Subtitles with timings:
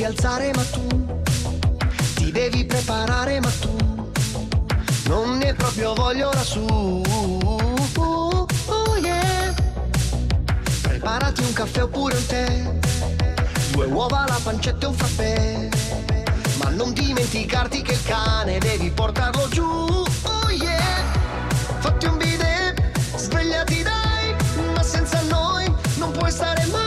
[0.00, 0.86] devi alzare ma tu
[2.14, 3.76] ti devi preparare ma tu
[5.08, 6.64] non ne proprio voglio su.
[7.96, 9.52] Oh, oh, yeah.
[10.82, 12.72] Preparati un caffè oppure un tè,
[13.72, 15.68] due uova, la pancetta e un frappè.
[16.62, 19.64] Ma non dimenticarti che il cane devi portarlo giù.
[19.64, 21.02] Oh yeah.
[21.80, 24.34] Fatti un bidet, svegliati dai,
[24.74, 26.79] ma senza noi non puoi stare mai.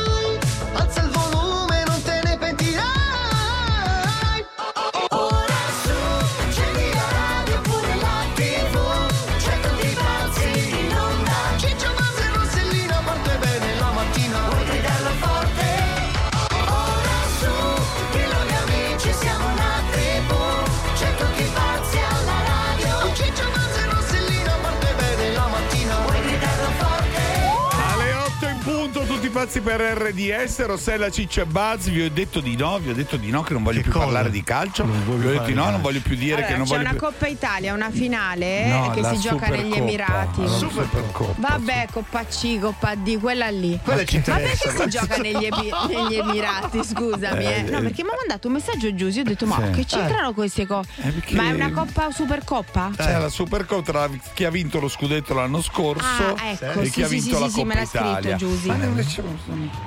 [29.43, 31.87] Pazzi per RDS, Rossella Ciccia e Buzz.
[31.89, 34.05] Vi ho detto di no, vi ho detto di no, che non voglio più cosa?
[34.05, 34.85] parlare di calcio.
[34.85, 36.89] Vi ho detto di no, non voglio più dire Allora, che non c'è voglio una
[36.91, 36.99] più.
[36.99, 39.73] Coppa Italia, una finale No, che si gioca negli.
[39.73, 40.41] Emirati.
[40.43, 41.33] La Supercoppa.
[41.49, 43.77] Vabbè, Coppa C, Coppa D, quella lì.
[43.83, 44.83] Quella ci Ma perché interessa.
[44.83, 46.83] si gioca negli, Ebi- negli Emirati?
[46.83, 47.51] Scusami, eh.
[47.53, 47.81] Eh, No, eh.
[47.81, 49.17] perché mi ha mandato un messaggio giusto.
[49.19, 49.71] Io ho detto, ma Sì.
[49.71, 50.87] che c'entrano queste cose?
[51.01, 52.91] Eh, perché- Ma è una Coppa Supercoppa?
[52.95, 56.91] C'è la Supercoppa tra chi ha vinto lo scudetto l'anno scorso Ah, ecco, e sì,
[56.91, 58.35] chi ha sì, vinto sì, la sì, sì, me Coppa l'ha scritto Italia.
[58.37, 58.67] Giusy.
[58.67, 59.21] Ma non c'è-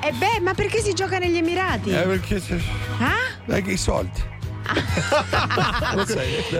[0.03, 1.91] E beh, ma perché si gioca negli Emirati?
[1.91, 2.41] Eh, perché
[2.99, 3.15] Ah?
[3.45, 4.35] dai che i soldi.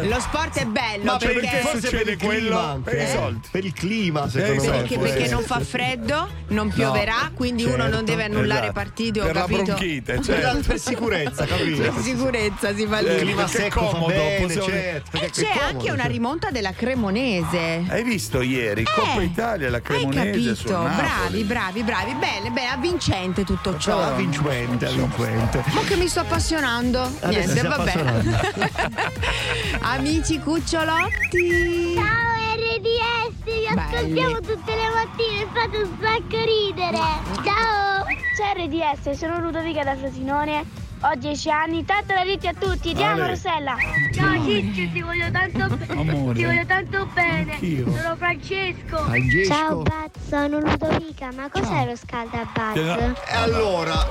[0.07, 2.81] Lo sport è bello Ma perché, perché forse per succede il clima quello?
[2.85, 3.07] Per i eh?
[3.09, 3.49] soldi.
[3.51, 4.73] Per il clima, secondo i me.
[4.77, 8.73] perché, perché non fa freddo, non pioverà, quindi uno certo, non deve annullare esatto.
[8.73, 9.63] partite, ho Per la capito?
[9.63, 10.59] bronchite, Per, certo.
[10.67, 11.83] per sicurezza, capito?
[11.83, 13.09] Per sicurezza si fa Eh, lì.
[13.11, 15.17] Il clima secco comodo, fa bene, possiamo- certo.
[15.17, 16.13] E c'è comodo, anche una certo.
[16.13, 17.85] rimonta della Cremonese.
[17.89, 20.83] Hai visto ieri Coppa Eh, Italia, la Hai Cremonese sul capito?
[20.83, 20.97] Napoli.
[20.97, 22.15] Bravi, bravi, bravi.
[22.15, 24.01] Bene, bene, avvincente tutto ciò.
[24.09, 25.65] Ciao, vincente, vincente.
[25.73, 27.11] Ma che mi sto appassionando?
[27.27, 27.96] Niente, vabbè.
[29.81, 31.95] Amici cucciolotti.
[31.95, 36.99] Ciao RDS, vi ascoltiamo tutte le mattine, fate un sacco ridere.
[37.43, 38.05] Ciao!
[38.37, 40.65] Ciao RDS, sono Ludovica da Frosinone.
[41.03, 42.95] Ho 10 anni, tanto la dritti a tutti.
[42.95, 43.29] Ti amo Ale.
[43.29, 43.77] Rossella.
[44.13, 46.39] Ciao Ciccio, ti voglio tanto, be- Amore.
[46.39, 47.53] ti voglio tanto bene.
[47.53, 47.85] Anch'io.
[47.97, 48.97] Sono Francesco.
[49.05, 49.53] Francesco.
[49.55, 52.77] Ciao Buzz, sono Ludovica, ma cos'è lo scaldabuzz?
[52.77, 54.07] Eh, E allora,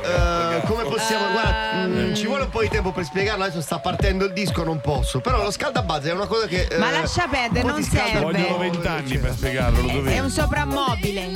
[0.58, 1.32] eh, come possiamo.
[1.32, 3.44] Guarda, mm, ci vuole un po' di tempo per spiegarlo.
[3.46, 5.20] Adesso sta partendo il disco, non posso.
[5.22, 6.68] Però lo scaldabuzz è una cosa che.
[6.70, 8.20] eh, Ma lascia perdere, non serve.
[8.20, 11.32] Vogliono vent'anni per spiegarlo, lo È un soprammobile.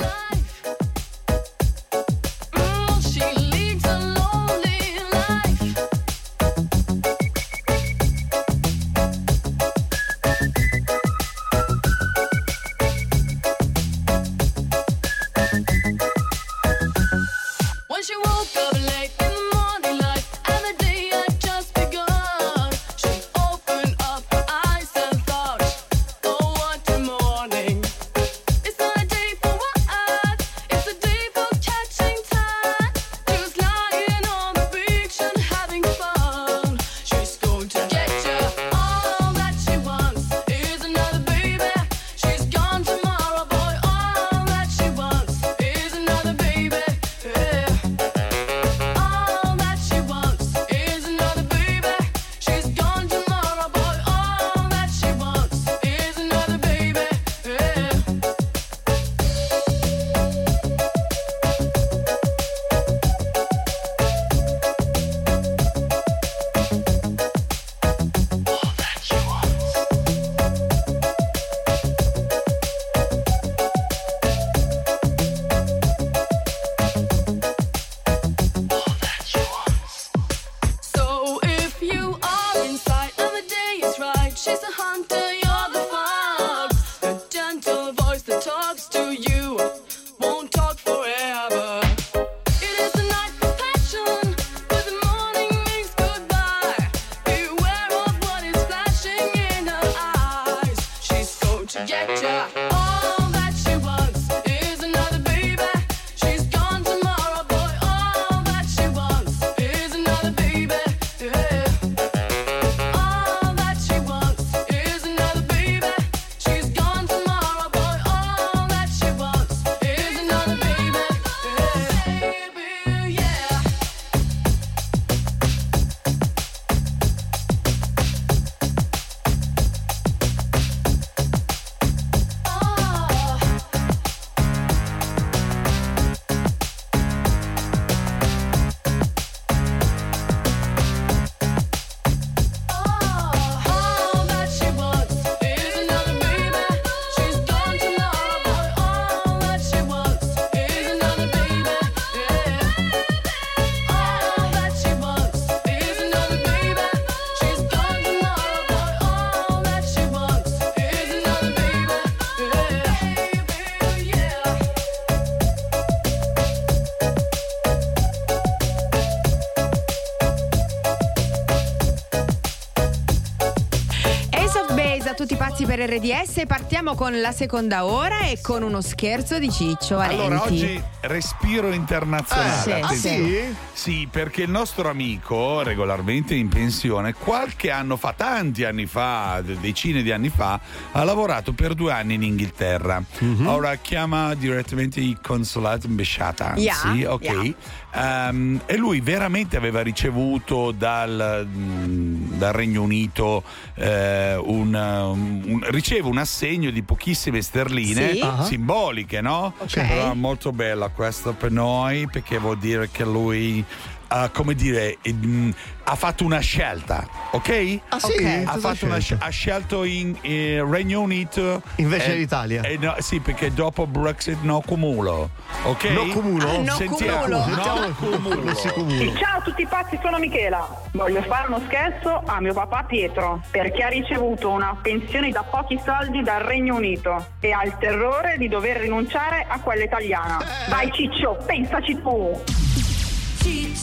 [175.80, 176.42] Per RDS.
[176.46, 180.22] Partiamo con la seconda ora e con uno scherzo di Ciccio Valenti.
[180.22, 182.50] Allora, oggi respiro internazionale.
[182.50, 183.26] Eh, sì, attenzione.
[183.26, 183.54] sì?
[183.72, 189.58] Sì, perché il nostro amico, regolarmente in pensione, qualche anno fa, tanti anni fa, de-
[189.58, 190.60] decine di anni fa,
[190.92, 193.02] ha lavorato per due anni in Inghilterra.
[193.18, 193.46] Mhm.
[193.46, 196.52] Ora chiama direttamente il consolato in Besciata.
[196.56, 197.22] Yeah, sì, ok.
[197.22, 197.54] yeah.
[197.92, 203.42] Ehm, e lui veramente aveva ricevuto dal, mm, dal Regno Unito
[203.74, 208.20] eh, un, um, un- riceve un assegno di pochissime sterline Sì.
[208.20, 208.44] Ah.
[208.44, 209.54] simboliche, no?
[209.88, 213.64] Però è molto bella questa per noi perché vuol dire che lui
[214.12, 215.50] ha, come dire, mm,
[215.84, 217.80] ha fatto una scelta, ok?
[217.88, 218.12] Ah sì?
[218.12, 218.42] Ok.
[218.44, 222.62] Ha, fatto una ha scelto in eh, Regno Unito Invece eh, dell'Italia.
[222.62, 225.30] eh, no, sì, perché dopo Brexit no cumulo,
[225.62, 225.84] ok?
[225.84, 226.48] No cumulo?
[226.48, 227.46] Ah, no Sentiamo, cumulo.
[227.46, 228.52] no cumulo.
[228.74, 229.14] Cumulo.
[229.16, 230.68] Ciao a tutti pazzi, sono Michela.
[230.92, 235.80] Voglio fare uno scherzo a mio papà Pietro perché ha ricevuto una pensione da pochi
[235.84, 240.38] soldi dal Regno Unito e ha il terrore di dover rinunciare a quella italiana.
[240.68, 242.68] Dai Ciccio, pensaci tu!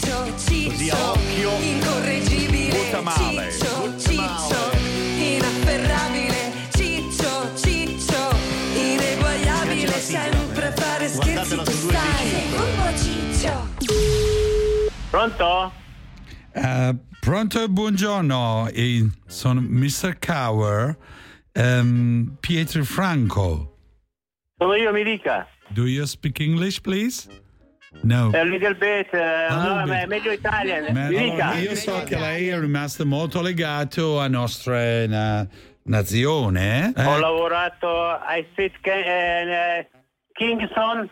[0.07, 1.59] Ciccio, Ciccio, Così a occhio.
[1.59, 2.69] incorreggibile.
[2.69, 4.71] Butta male, Ciccio, Ciccio,
[5.17, 6.51] inafferrabile.
[6.71, 8.29] Ciccio, Ciccio,
[8.73, 9.73] ineguagliabile.
[9.73, 10.31] Piace la sigla.
[10.31, 12.27] Sempre fare scherzi tu stai.
[12.51, 13.67] Furbo Ciccio.
[15.09, 15.73] Pronto?
[16.53, 18.69] Eh, pronto, buongiorno.
[18.71, 20.17] Eh, sono Mr.
[20.25, 20.97] Cower,
[21.51, 23.75] ehm, Pietro Franco.
[24.57, 25.45] Sono io, mi dica.
[25.67, 27.27] Do you speak English, please?
[28.01, 28.31] No.
[28.31, 30.07] È little bit, eh, no, little è bit.
[30.07, 30.93] meglio Italian.
[30.93, 35.47] Ma allora, io so che lei è rimasto molto legato a nostra na-
[35.83, 36.93] nazione.
[36.95, 37.05] eh?
[37.05, 39.87] Ho lavorato a Street eh,
[40.33, 41.09] Kingston.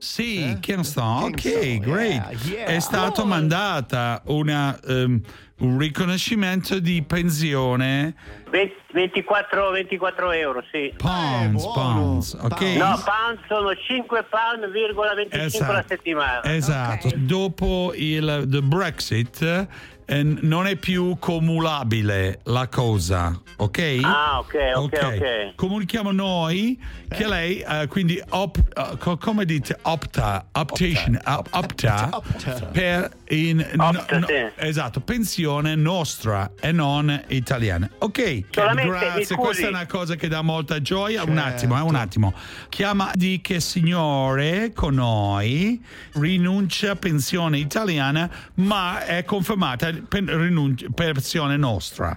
[0.00, 1.24] Sì, Kingston.
[1.24, 2.12] Ok, Kingston, great.
[2.12, 2.66] yeah, yeah.
[2.66, 5.20] È stato mandata una, ehm,
[5.58, 8.14] un riconoscimento di pensione
[8.50, 10.92] 20 24, 24 euro, sì.
[10.96, 11.94] pounds, buono.
[11.94, 12.48] pounds, ok?
[12.48, 12.76] Pounds.
[12.76, 16.44] No, pound sono 5 pound, virgola 25 la settimana.
[16.44, 17.08] Esatto.
[17.08, 17.14] Ok.
[17.14, 19.68] Dopo il the Brexit
[20.10, 23.98] eh, non è più cumulabile la cosa, ok?
[24.02, 25.54] Ah, ok, ok, ok.
[25.54, 26.76] Comunichiamo noi
[27.08, 32.66] che lei, eh, quindi, op- eh, co- come dite, opta, optation, op- opta, Opta.
[32.72, 34.34] per in, Opta, sì.
[34.56, 37.88] esatto, pensione nostra e non italiana.
[37.98, 41.22] Ok, Solamente, grazie, questa è una cosa che dà molta gioia.
[41.22, 41.48] Un Certo.
[41.48, 42.34] attimo, eh, un attimo.
[42.68, 45.82] Chiama di che signore con noi
[46.14, 52.16] rinuncia a pensione italiana, ma è confermata per rinuncia pensione nostra.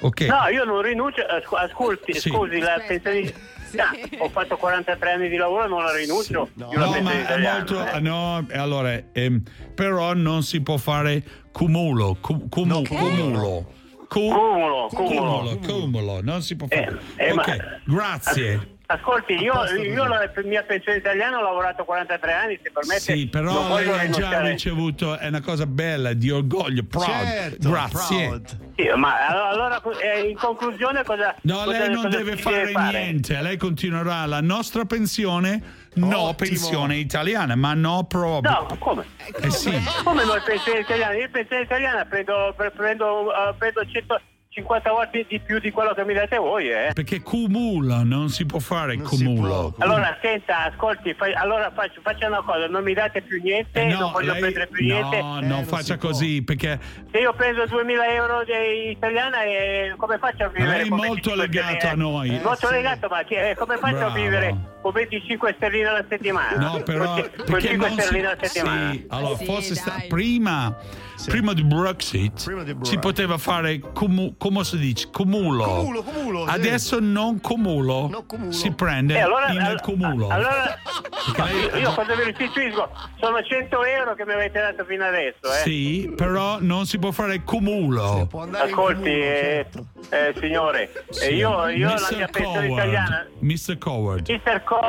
[0.00, 0.20] Ok.
[0.22, 1.22] No, io non rinuncio.
[1.22, 2.30] Ascolti, Sì.
[2.30, 3.32] scusi, la pensione.
[3.74, 3.82] Sì.
[4.18, 6.50] Ho fatto 43 anni di lavoro e non la rinuncio.
[6.54, 6.68] No.
[6.70, 7.86] una No, pensione ma è molto.
[7.86, 8.00] eh.
[8.00, 9.42] No, allora, ehm,
[9.74, 12.16] però non si può fare cumulo.
[12.20, 13.72] cu- cumu- No, cumulo.
[14.08, 15.18] Cu- Cumulo, cumulo.
[15.40, 17.00] cumulo, cumulo, non si può fare.
[17.16, 18.73] Eh, eh, ok, ma- grazie.
[18.86, 23.00] Ascolti, io, io la mia pensione italiana ho lavorato 43 anni, se permette.
[23.00, 27.06] Sì, però lei ha già ricevuto, è una cosa bella, di orgoglio, proud.
[27.06, 28.26] Certo, Grazie.
[28.28, 28.58] proud.
[28.76, 31.34] Sì, ma allora eh, in conclusione cosa.
[31.42, 35.62] No, cosa- lei non cosa deve fare, niente, lei continuerà la nostra pensione,
[35.94, 36.34] no Ottimo.
[36.34, 38.50] pensione italiana, ma no proprio.
[38.50, 39.06] No, come?
[39.40, 39.72] Eh sì.
[40.04, 41.14] Come no, pensione italiano?
[41.14, 43.80] Io pensione italiana prendo, pre- prendo, eh, prendo
[44.54, 46.90] 150 volte di più di quello che mi date voi, eh.
[46.94, 49.72] Perché cumulo, non si può fare Non cumulo.
[49.76, 49.84] può.
[49.84, 53.86] Allora, senta, ascolti, fai- allora faccio, faccia una cosa, non mi date più niente, Eh,
[53.86, 55.20] non voglio lei- prendere più niente.
[55.20, 56.10] no, Eh, non non faccia può.
[56.10, 56.78] così perché
[57.10, 60.70] Se io prendo 2000 euro di italiana, eh, come faccio a vivere?
[60.76, 62.02] lei è molto 25 legato a sterline?
[62.02, 62.40] noi.
[62.42, 64.10] Molto legato, ma che- eh, come faccio Bravo.
[64.10, 66.56] a vivere con 25 sterline alla settimana?
[66.58, 68.90] No, però con, con perché 5 non si, sterline alla settimana.
[68.92, 70.76] sì, allora Sì, forse sta- prima,
[71.26, 72.92] prima di Brexit Prima di Brexit.
[72.92, 75.64] si poteva fare comu- come si dice cumulo.
[75.64, 76.54] Cumulo, cumulo, sì.
[76.54, 78.52] Adesso non cumulo, Non cumulo.
[78.52, 80.28] si prende E allora, in all- cumulo.
[80.28, 80.76] allora
[81.50, 82.90] io, io cosa vi restituisco?
[83.18, 85.62] Sono 100 euro che mi avete dato fino adesso, eh.
[85.62, 88.26] Sì, però non si può fare cumulo.
[88.28, 89.40] Può andare in Ascolti, cumulo, eh,
[89.72, 89.86] certo.
[90.10, 91.34] eh, signore, eh, Sì.
[91.36, 92.16] io, io la Mr.
[92.16, 92.72] mia pensione Coward.
[92.72, 93.78] italiana, Mr.
[93.78, 94.28] Coward.
[94.28, 94.62] Mr.
[94.80, 94.86] Co,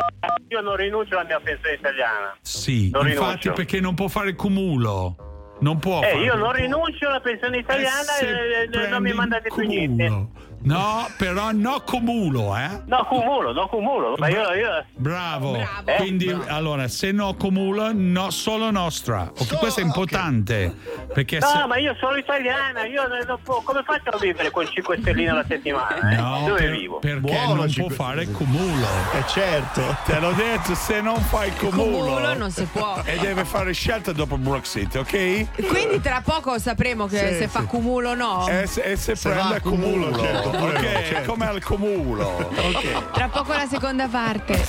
[0.47, 2.35] io non rinuncio alla mia pensione italiana.
[2.41, 3.53] Sì, Non infatti rinuncio.
[3.53, 5.15] perché non può fare cumulo.
[5.59, 9.65] Non può Eh, io non rinuncio alla pensione italiana E e, non mi mandate più
[9.65, 10.27] niente.
[10.65, 12.81] No, però no cumulo, eh?
[12.85, 15.51] No, cumulo, no cumulo, ma io, io Bravo.
[15.51, 15.85] Bravo.
[15.85, 15.95] Eh?
[15.97, 19.31] Quindi, allora, se no cumulo, no, solo nostra.
[19.35, 20.73] Solo- questo è importante.
[21.13, 21.65] Perché No, se.
[21.67, 25.45] ma io sono italiana, io non può- come faccio a vivere con 5 stelline alla
[25.47, 26.09] settimana?
[26.11, 26.15] Eh?
[26.15, 26.99] No, Dove per- vivo?
[26.99, 28.85] perché Buono, non può fare cumulo.
[29.13, 29.81] Eh certo.
[30.05, 32.05] Te l'ho detto, se non fai cumulo.
[32.05, 32.93] Cumulo non si può.
[33.05, 35.67] E deve fare scelta dopo Brexit, ok?
[35.67, 37.65] Quindi tra poco sapremo che Sì, se fa sì.
[37.67, 38.47] cumulo o no.
[38.47, 40.19] E se, e se Se prende cumulo, cumulo.
[40.23, 40.53] certo.
[40.57, 41.31] Pure ok, no, certo.
[41.31, 42.27] come al cumulo.
[42.27, 43.11] Ok.
[43.11, 44.67] Tra poco la seconda parte.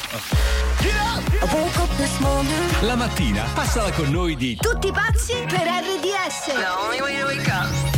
[2.81, 6.53] La mattina passala con noi di Tutti pazzi per RDS.
[6.55, 7.96] Today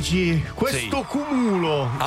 [0.00, 0.44] 16.
[0.54, 1.08] Questo sì.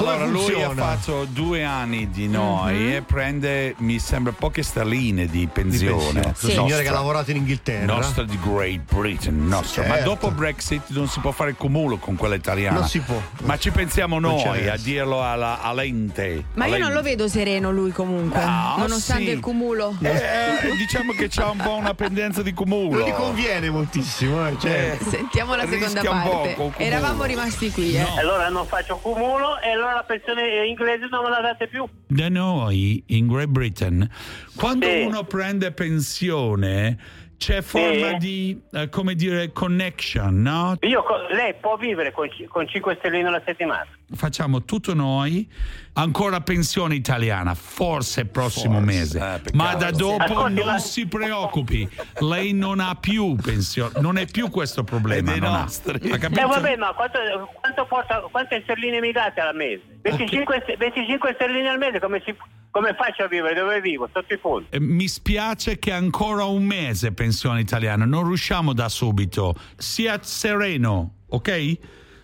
[0.02, 0.82] Come Allora, lui ha funziona?
[0.84, 5.96] fatto due anni di noi e prende, mi sembra, poche sterline di Di pensione.
[6.22, 6.34] pensione.
[6.36, 6.46] Sì.
[6.48, 7.86] Signore Nostra- che ha lavorato in Inghilterra.
[7.94, 9.84] Nostra di Great Britain, nostra.
[9.86, 10.10] Ma certo.
[10.10, 12.80] dopo Brexit non si può fare cumulo con quella italiana.
[12.80, 13.20] Non si può.
[13.44, 16.46] Ma ci pensiamo noi a dirlo alla, all'ente.
[16.56, 19.30] Ma io non lo vedo sereno lui comunque, No, nonostante sì.
[19.32, 19.96] il cumulo.
[20.02, 23.00] Eh, eh, diciamo che c'ha un po' una pendenza di cumulo.
[23.00, 24.98] Non gli conviene moltissimo, eh, cioè.
[25.00, 26.54] Eh, Sentiamo la seconda parte.
[26.58, 26.80] poco.
[26.80, 28.06] Eravamo rimasti qui, eh.
[28.18, 31.86] Allora non faccio cumulo e allora la pensione inglese non me la date più.
[32.08, 34.10] Da noi in Great Britain,
[34.56, 35.02] quando Sì.
[35.02, 36.98] uno prende pensione,
[37.38, 38.18] c'è forma Sì.
[38.18, 40.76] di, eh, come dire, connection, no?
[40.82, 43.88] Io, lei può vivere con, con 5 stelline alla settimana.
[44.14, 45.50] Facciamo tutto noi,
[45.94, 51.88] ancora pensione italiana, forse prossimo Forse, mese, eh, ma da dopo non ma- si preoccupi,
[52.20, 55.30] lei non ha più pensione, non è più questo problema.
[55.32, 55.62] È dei non ha.
[55.62, 56.12] nostri.
[56.12, 56.42] Ha capito?
[56.42, 57.20] Eh vabbè, ma quanto,
[57.62, 59.82] quanto porta, quante sterline mi date al mese?
[60.02, 62.36] 25, st- 25 sterline al mese, come, si-
[62.70, 63.54] come faccio a vivere?
[63.54, 64.10] Dove vivo?
[64.12, 64.76] Sotto i ponti.
[64.76, 69.56] Eh, Mi spiace che ancora un mese pensione italiana, non riusciamo da subito.
[69.78, 71.78] Sia sereno, ok?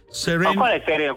[0.07, 0.53] Ma Sereno.
[0.53, 1.13] qual è sereno?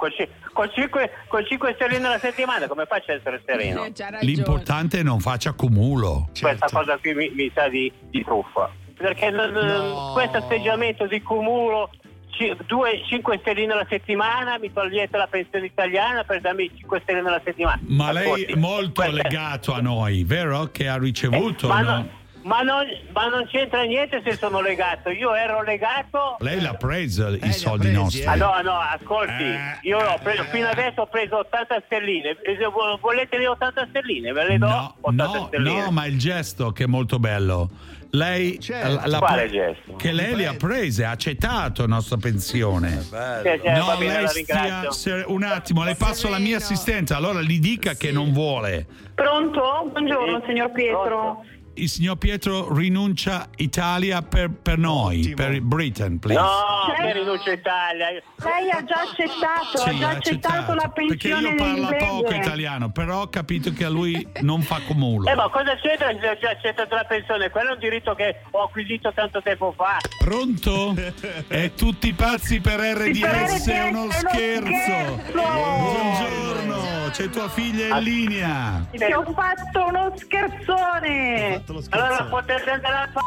[0.52, 3.84] Con, ci- con 5, con 5 sterline alla settimana, come faccio a essere sereno?
[3.84, 3.92] Eh.
[4.20, 6.28] L'importante è non faccia cumulo.
[6.38, 8.70] Questa cosa qui mi, mi sa di, di truffa.
[8.96, 10.10] Perché No.
[10.12, 11.90] questo atteggiamento di cumulo,
[12.36, 17.80] 5 sterline alla settimana, mi togliete la pensione italiana per darmi 5 sterline alla settimana.
[17.86, 20.70] Ma lei Ascolti, è molto questa- legato a noi, vero?
[20.70, 22.08] Che ha ricevuto, Eh, ma no?
[22.42, 25.10] Ma non, ma non c'entra niente se sono legato.
[25.10, 26.36] Io ero legato.
[26.40, 28.20] Lei l'ha preso i li ha soldi presi, nostri.
[28.22, 28.26] eh.
[28.26, 32.30] Ah, no, no, ascolti, Eh, io ho preso, fino adesso ho preso 80 sterline.
[32.42, 34.32] E se vo- volete le 80 sterline?
[34.32, 34.66] Ve le do?
[34.68, 35.80] No, 80 no, sterline.
[35.84, 37.68] no, ma il gesto che è molto bello.
[38.12, 38.92] Lei Certo.
[38.94, 39.94] la- la- Quale gesto?
[39.94, 43.02] Che lei le ha prese, ha accettato la nostra pensione.
[43.02, 47.60] Sì, sì, No, lei stia se- un attimo, le passo la mia assistente, allora gli
[47.60, 48.84] dica che non vuole.
[49.14, 49.88] Pronto?
[49.92, 50.46] Buongiorno, Sì.
[50.48, 51.02] signor Pietro.
[51.02, 51.44] Pronto?
[51.74, 55.34] Il signor Pietro rinuncia Italia per, per noi, Ottimo.
[55.36, 56.38] per Britain, please.
[56.40, 58.06] No, che rinuncia Italia.
[58.08, 62.34] Lei ha già accettato, ha Sì, già ha accettato la Perché pensione io parlo poco
[62.34, 65.30] italiano, però ho capito che a lui non fa cumulo.
[65.30, 67.48] Eh, ma cosa c'entra se ho già accettato la pensione?
[67.50, 69.98] Quello è un diritto che ho acquisito tanto tempo fa.
[70.22, 70.94] Pronto?
[71.48, 74.68] E tutti pazzi per RDS, è uno è uno scherzo.
[74.68, 75.32] scherzo.
[75.32, 78.86] Buongiorno, c'è tua figlia in linea.
[78.90, 81.59] Ti ho fatto uno scherzone.
[81.60, 82.30] Fatto lo Allora scherzo.
[82.30, 83.20] potete andare a f***o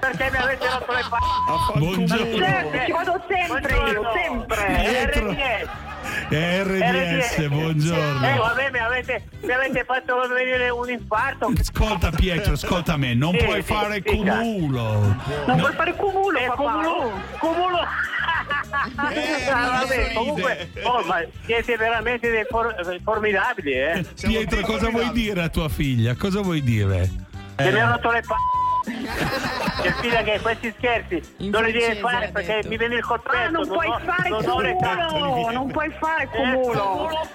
[0.00, 1.78] perché mi avete rotto le f***o.
[1.78, 2.36] Buongiorno.
[2.36, 4.12] Certo, ci vado sempre io, Buongiorno.
[4.14, 4.66] sempre.
[4.76, 5.30] Pietro.
[5.30, 5.84] RDS.
[6.28, 8.36] RDS, Eh, buongiorno.
[8.38, 11.52] vabbè, mi avete, mi avete fatto venire un infarto.
[11.58, 14.12] Ascolta Pietro, ascolta me, non Sì, puoi sì, fare dica.
[14.38, 15.14] cumulo.
[15.46, 17.78] Non puoi fare cumulo, Eh, cumulo, cumulo.
[17.80, 18.14] Eh,
[19.48, 24.04] Ah, vabbè, comunque, oh, ma siete veramente dei for- formidabili, eh?
[24.20, 26.14] Pietro, cosa vuoi dire a tua figlia?
[26.16, 27.08] Cosa vuoi dire?
[27.56, 28.34] Che mi ha rotto le p***o.
[29.82, 32.68] Che figlia che questi scherzi In non li devi fare perché detto.
[32.68, 33.36] mi viene il colpetto.
[33.36, 35.14] Ah, non puoi ho- fare non le carte.
[35.18, 36.80] cumulo, non puoi fare Eh, cumulo.
[36.82, 37.28] cumulo.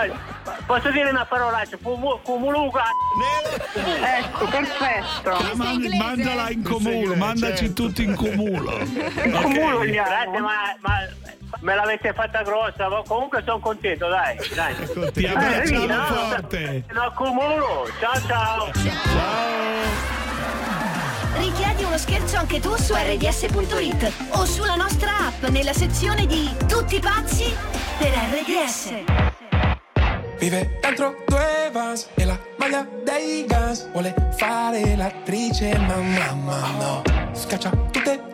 [0.00, 0.36] Eh,
[0.66, 1.76] Posso dire una parolaccia?
[1.82, 2.84] Cumu- Cumuluga.
[3.74, 5.54] Ecco, perfetto.
[5.54, 7.82] Man- mandala in cumulo, inglese, mandaci certo.
[7.86, 8.78] tutti in cumulo.
[8.78, 10.98] In cumulo gli Grazie, ma, ma
[11.60, 12.88] me l'avete fatta grossa.
[12.88, 14.36] ma Comunque sono contento, dai.
[14.54, 14.74] dai.
[15.12, 16.84] Ti abbracciamo no, forte.
[16.92, 17.86] No, cumulo.
[18.00, 18.70] Ciao, ciao.
[21.36, 26.98] Richiedi uno scherzo anche tu su rds.it o sulla nostra app nella sezione di Tutti
[26.98, 27.54] pazzi
[27.98, 28.92] per RDS.
[30.38, 37.02] Vive dentro due vans e la maglia dei Guns Vuole fare l'attrice ma mamma no
[37.32, 38.27] Scaccia tutte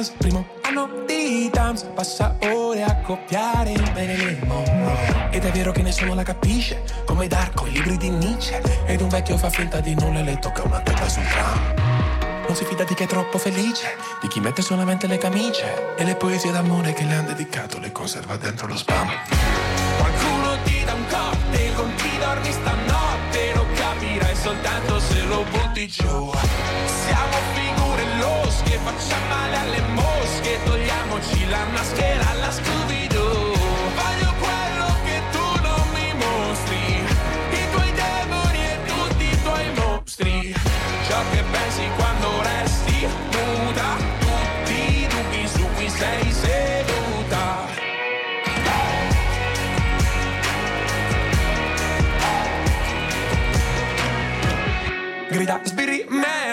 [0.00, 5.72] le avance Primo anno di Tams Passa ore a copiare Marilyn Monroe Ed è vero
[5.72, 8.62] che nessuno la capisce Come Darko, i libri di Nietzsche.
[8.86, 11.74] Ed un vecchio fa finta di nulla e le tocca una testa sul tram.
[12.46, 15.94] Non si fida di chi è troppo felice, di chi mette solamente le camicie.
[15.96, 19.08] E le poesie d'amore che le han dedicato le conserva dentro lo spam.
[19.98, 23.54] Qualcuno ti dà un cocktail con chi dormi stanotte?
[23.54, 26.32] Lo capirai soltanto se lo butti giù.
[27.06, 27.59] Siamo
[28.70, 33.54] losche, facciamo male alle mosche Togliamoci la maschera alla Scooby-Doo.
[33.98, 37.02] Voglio quello che tu non mi mostri
[37.50, 40.54] I tuoi demoni e tutti i tuoi mostri.
[41.06, 46.30] Ciò che pensi quando resti nuda Tutti i dubbi su cui sei
[55.30, 56.06] Grida sbirri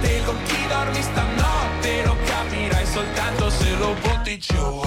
[0.00, 4.82] cocktail con chi dormi stanotte Lo capirai soltanto se lo butti giù.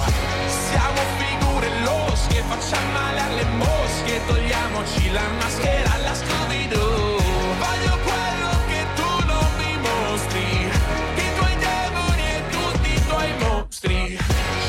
[0.46, 7.22] Siamo figure losche, facciamo male alle mosche Togliamoci la maschera alla Scooby-Doo.
[7.64, 10.44] Voglio quello che tu non mi mostri
[11.16, 14.18] I tuoi demoni e tutti i tuoi mostri.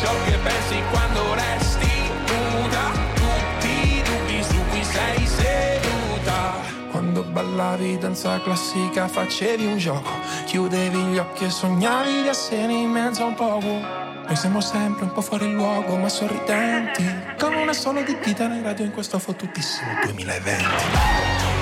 [0.02, 1.94] Ciò che pensi quando resti
[2.28, 6.74] nuda Tutti i dubbi su cui sei seduta.
[6.92, 10.10] Quando ballavi danza classica facevi un gioco
[10.46, 15.04] Chiudevi gli occhi e sognavi di essere in mezzo a un poco Noi siamo sempre
[15.06, 17.04] un po' fuori luogo ma sorridenti.
[17.38, 21.55] Come una sola di dita in radio in questo fottutissimo 2020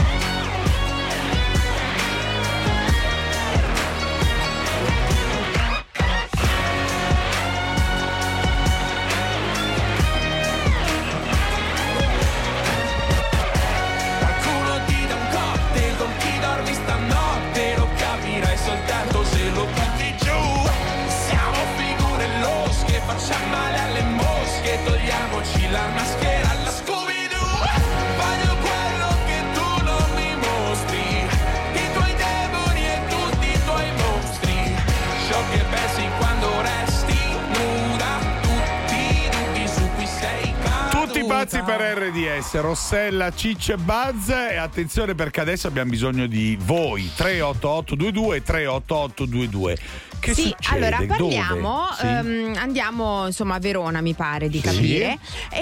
[41.53, 44.29] ragazzi per RDS, Rossella, Ciccio e Buzz.
[44.29, 47.11] E attenzione perché adesso abbiamo bisogno di voi.
[47.15, 50.12] 38822 e 38822.
[50.23, 50.85] Che sì, succede?
[50.85, 52.05] allora parliamo, Sì.
[52.05, 54.63] ehm, andiamo insomma a Verona mi pare di Sì.
[54.63, 55.17] capire
[55.51, 55.59] e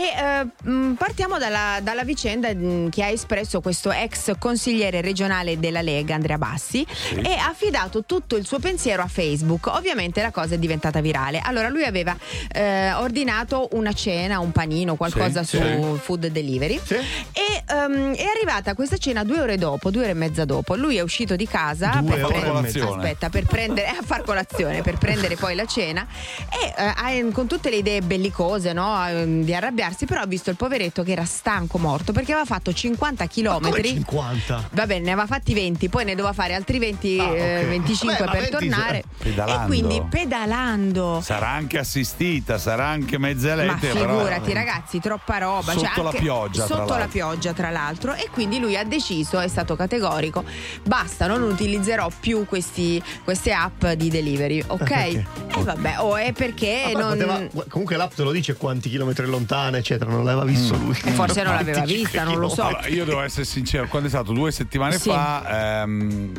[0.64, 5.82] eh, mh, partiamo dalla, dalla vicenda mh, che ha espresso questo ex consigliere regionale della
[5.82, 6.86] Lega Andrea Bassi
[7.24, 9.66] e ha affidato tutto il suo pensiero a Facebook.
[9.68, 11.40] Ovviamente la cosa è diventata virale.
[11.44, 12.16] Allora lui aveva
[12.52, 16.00] eh, ordinato una cena, un panino, qualcosa Sì, su sì.
[16.02, 20.46] food delivery e ehm, è arrivata questa cena due ore dopo, due ore e mezza
[20.46, 20.76] dopo.
[20.76, 24.98] Lui è uscito di casa Due per prendere- aspetta, per prendere a far colazione, per
[24.98, 26.06] prendere poi la cena
[26.50, 29.08] e eh, con tutte le idee bellicose, no?
[29.08, 32.74] Ehm, Di arrabbiarsi, però ha visto il poveretto che era stanco morto perché aveva fatto
[32.74, 33.90] 50 Come chilometri.
[33.90, 34.70] 50?
[34.72, 37.36] Va bene, ne aveva fatti 20, poi ne doveva fare altri 20, Ah, ok.
[37.38, 39.04] eh, 25 Vabbè, ma per 20 tornare.
[39.18, 39.64] Pedalando.
[39.64, 41.20] E quindi pedalando.
[41.24, 45.72] Sarà anche assistita, sarà anche mezza Ma elette, però- figurati ragazzi, troppa roba.
[45.72, 48.14] Sotto cioè la pioggia, Sotto la pioggia, tra l'altro.
[48.14, 50.44] E quindi lui ha deciso, è stato categorico,
[50.84, 54.78] basta, non utilizzerò più questi, queste app di delivery, ok?
[54.78, 55.26] perché?
[55.58, 57.48] E vabbè, o è perché Vabbè, non...
[57.48, 60.10] poteva- comunque l'app te lo dice quanti chilometri lontana, eccetera.
[60.10, 60.98] Non l'aveva visto lui.
[61.04, 62.64] E forse non l'aveva 25 vista, non lo so.
[62.64, 65.10] Allora, io devo essere sincero, quando è stato due settimane Sì.
[65.10, 66.32] fa, ehm,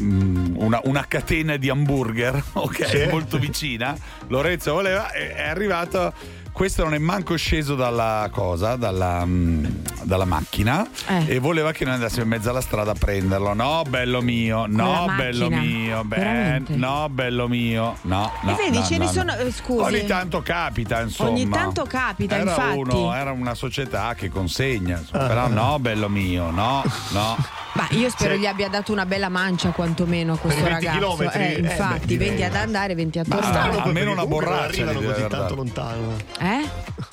[0.00, 3.06] mm, una, una catena di hamburger, ok, Sì.
[3.10, 3.96] molto vicina,
[4.28, 6.12] Lorenzo voleva, è, è arrivato.
[6.56, 9.64] Questo non è manco sceso dalla cosa, dalla, mm,
[10.04, 11.34] dalla macchina Eh.
[11.34, 13.52] e voleva che noi andassimo in mezzo alla strada a prenderlo.
[13.52, 18.32] No, bello mio, no, bello mio, beh, no, bello mio, no.
[18.42, 19.12] E no, vedi, no, ce no, ne no.
[19.12, 19.82] sono- eh, scusi.
[19.82, 21.28] Ogni tanto capita, insomma.
[21.28, 22.78] Ogni tanto capita, era infatti.
[22.78, 25.26] Uno, era una società che consegna, insomma, Ah.
[25.26, 27.36] però no, bello mio, no, no.
[27.74, 28.40] Ma io spero Sì.
[28.40, 31.04] gli abbia dato una bella mancia quantomeno a questo Per i 20 ragazzo.
[31.14, 31.42] chilometri?
[31.42, 32.28] Eh, Eh, infatti, beh, direi.
[32.28, 33.78] 20 ad andare, 20 a tornare.
[33.80, 36.16] Almeno una borraccia arrivano così tanto lontano.
[36.40, 36.44] Eh?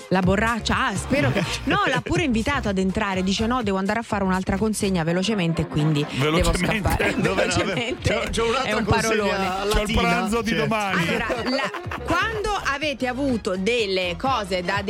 [0.09, 0.87] La borraccia?
[0.87, 1.43] Ah, spero che.
[1.65, 3.23] No, l'ha pure invitato ad entrare.
[3.23, 6.89] Dice: No, devo andare a fare un'altra consegna velocemente, quindi devo Velocemente?
[6.89, 7.15] scappare.
[7.17, 7.41] Dove?
[7.47, 8.13] Velocemente.
[8.13, 9.49] C'ho- c'ho un'altra È un parolone.
[9.71, 10.59] C'ho il pranzo di cioè.
[10.59, 11.07] domani.
[11.07, 11.71] Allora, la-
[12.05, 14.81] quando avete avuto delle cose da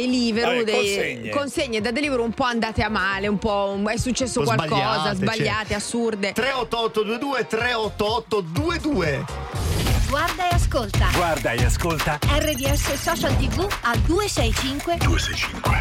[0.56, 1.30] Vabbè, dei- consegne.
[1.30, 5.16] consegne da Deliveroo un po' andate a male, un po' è successo po' qualcosa, sbagliate,
[5.16, 5.76] sbagliate, cioè.
[5.78, 6.32] assurde.
[6.34, 9.26] 38822 38822
[10.14, 11.10] Guarda e ascolta.
[11.16, 14.98] Guarda e ascolta RDS Social TV al 265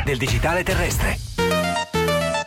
[0.06, 1.18] del digitale terrestre.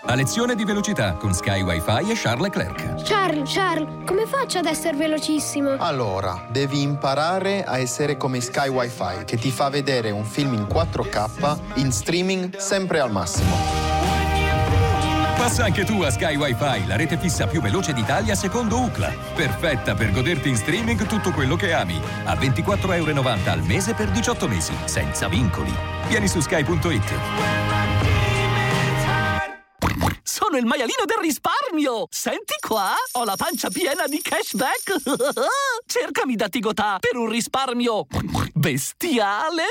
[0.03, 3.03] A lezione di velocità con Sky Wi-Fi e Charles Leclerc.
[3.03, 5.75] Charles, Charles, come faccio ad essere velocissimo?
[5.77, 10.63] Allora, devi imparare a essere come Sky Wi-Fi, che ti fa vedere un film in
[10.63, 13.94] 4K in streaming sempre al massimo.
[15.35, 19.13] Passa anche tu a Sky Wi-Fi, la rete fissa più veloce d'Italia secondo UCLA.
[19.35, 21.99] Perfetta per goderti in streaming tutto quello che ami.
[22.23, 25.73] A 24,90 euro al mese per 18 mesi, senza vincoli.
[26.07, 28.04] Vieni su sky.it.
[30.35, 32.07] Sono il maialino del risparmio!
[32.09, 34.95] Senti qua, ho la pancia piena di cashback!
[35.87, 38.05] Cercami da Tigotà per un risparmio
[38.53, 39.63] bestiale!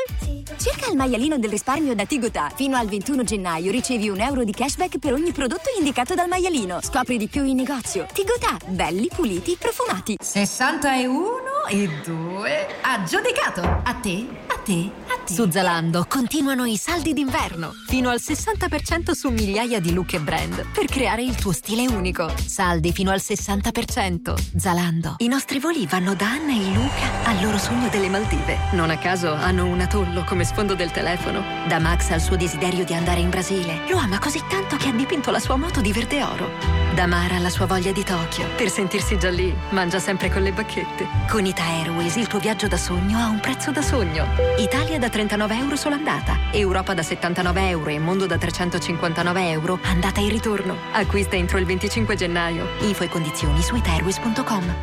[0.57, 2.50] Cerca il maialino del risparmio da Tigotà.
[2.55, 6.81] Fino al 21 gennaio ricevi un euro di cashback per ogni prodotto indicato dal maialino.
[6.81, 8.07] Scopri di più in negozio.
[8.12, 10.16] Tigotà, belli, puliti, profumati.
[10.20, 13.61] 61 e 2 aggiudicato.
[13.61, 15.33] A te, a te, a te.
[15.33, 20.54] Su Zalando continuano i saldi d'inverno, fino al 60% su migliaia di look e brand,
[20.62, 22.33] per creare il tuo stile unico.
[22.47, 24.57] Saldi fino al 60%.
[24.57, 25.17] Zalando.
[25.19, 28.59] I nostri voli vanno da Anna e Luca al loro sogno delle Maldive.
[28.73, 31.43] Non a caso hanno un atollo come sfondo del telefono.
[31.67, 33.88] Da Max al suo desiderio di andare in Brasile.
[33.88, 36.84] Lo ama così tanto che ha dipinto la sua moto di verde oro.
[36.95, 38.47] Da Mara alla sua voglia di Tokyo.
[38.57, 41.09] Per sentirsi già lì, mangia sempre con le bacchette.
[41.29, 44.25] Con Ita Airways il tuo viaggio da sogno ha un prezzo da sogno.
[44.59, 46.39] Italia da 39 euro sola andata.
[46.53, 50.77] Europa da 79 euro e Mondo da 359 euro andata e ritorno.
[50.93, 52.69] Acquista entro il 25 gennaio.
[52.83, 54.75] Info e condizioni su itairways.com.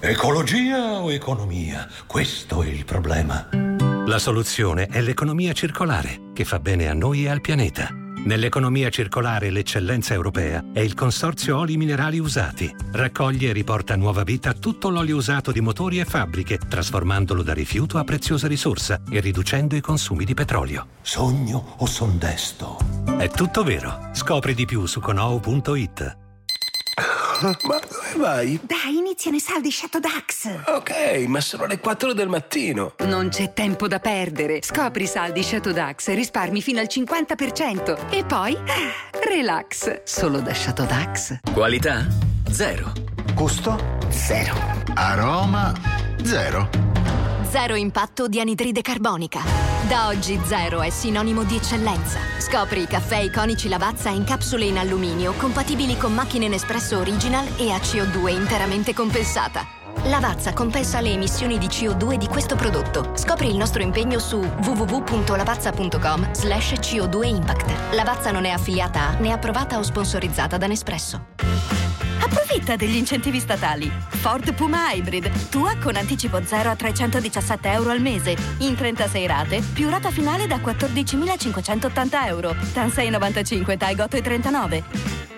[0.00, 1.86] Ecologia o economia?
[2.06, 3.46] Questo è il problema.
[4.06, 7.97] La soluzione è l'economia circolare, che fa bene a noi e al pianeta.
[8.24, 12.74] Nell'economia circolare l'eccellenza europea è il Consorzio Oli Minerali Usati.
[12.92, 17.54] Raccoglie e riporta a nuova vita tutto l'olio usato di motori e fabbriche, trasformandolo da
[17.54, 20.86] rifiuto a preziosa risorsa e riducendo i consumi di petrolio.
[21.00, 22.76] Sogno o son desto?
[23.18, 24.10] È tutto vero.
[24.12, 26.27] Scopri di più su conou.it.
[27.40, 27.56] Ma
[27.88, 28.58] dove vai?
[28.62, 30.48] Dai, iniziano i saldi Shadow Dax.
[30.66, 32.94] Ok, ma sono le 4 del mattino.
[33.04, 34.60] Non c'è tempo da perdere.
[34.62, 38.10] Scopri i saldi Shadow Dax e risparmi fino al 50%.
[38.10, 40.02] E poi, ah, relax.
[40.02, 41.38] Solo da Shadow Dax.
[41.52, 42.06] Qualità?
[42.50, 42.92] Zero.
[43.34, 43.98] Gusto?
[44.10, 44.54] Zero.
[44.94, 45.72] Aroma?
[46.22, 46.68] Zero.
[47.50, 49.40] Zero impatto di anidride carbonica.
[49.88, 52.18] Da oggi zero è sinonimo di eccellenza.
[52.38, 57.70] Scopri i caffè iconici Lavazza in capsule in alluminio compatibili con macchine Nespresso Original e
[57.70, 59.77] a CO2 interamente compensata.
[60.04, 63.12] Lavazza compensa le emissioni di CO2 di questo prodotto.
[63.14, 67.94] Scopri il nostro impegno su www.lavazza.com slash CO2 Impact.
[67.94, 71.26] Lavazza non è affiliata a né approvata o sponsorizzata da Nespresso.
[72.20, 73.90] Approfitta degli incentivi statali.
[74.08, 79.62] Ford Puma Hybrid, tua con anticipo 0 a 317 euro al mese, in 36 rate,
[79.72, 82.54] più rata finale da 14.580 euro.
[82.72, 85.37] TAN 695, TAI 8 e 39.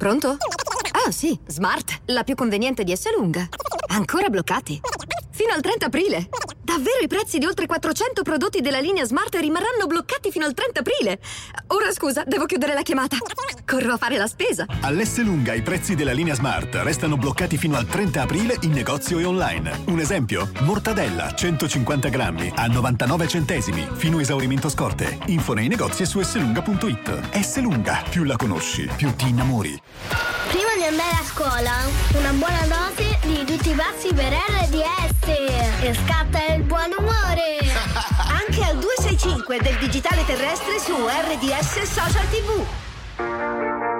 [0.00, 0.38] Pronto?
[0.92, 3.46] Ah sì, Smart, la più conveniente di Esselunga.
[3.88, 4.80] Ancora bloccati?
[5.30, 6.28] Fino al 30 aprile.
[6.70, 10.78] Davvero i prezzi di oltre 400 prodotti della linea Smart rimarranno bloccati fino al 30
[10.78, 11.18] aprile.
[11.66, 13.16] Ora scusa, devo chiudere la chiamata.
[13.66, 14.66] Corro a fare la spesa.
[14.82, 19.24] All'Esselunga i prezzi della linea Smart restano bloccati fino al 30 aprile in negozio e
[19.24, 19.82] online.
[19.86, 20.48] Un esempio?
[20.60, 25.18] Mortadella 150 grammi a 99 centesimi fino a esaurimento scorte.
[25.26, 27.30] Info nei negozi e su esselunga.it.
[27.32, 29.76] Esselunga, più la conosci, più ti innamori.
[30.48, 31.72] Prima di andare a scuola,
[32.16, 32.79] una buona dose
[39.58, 43.99] del digitale terrestre su RDS Social TV.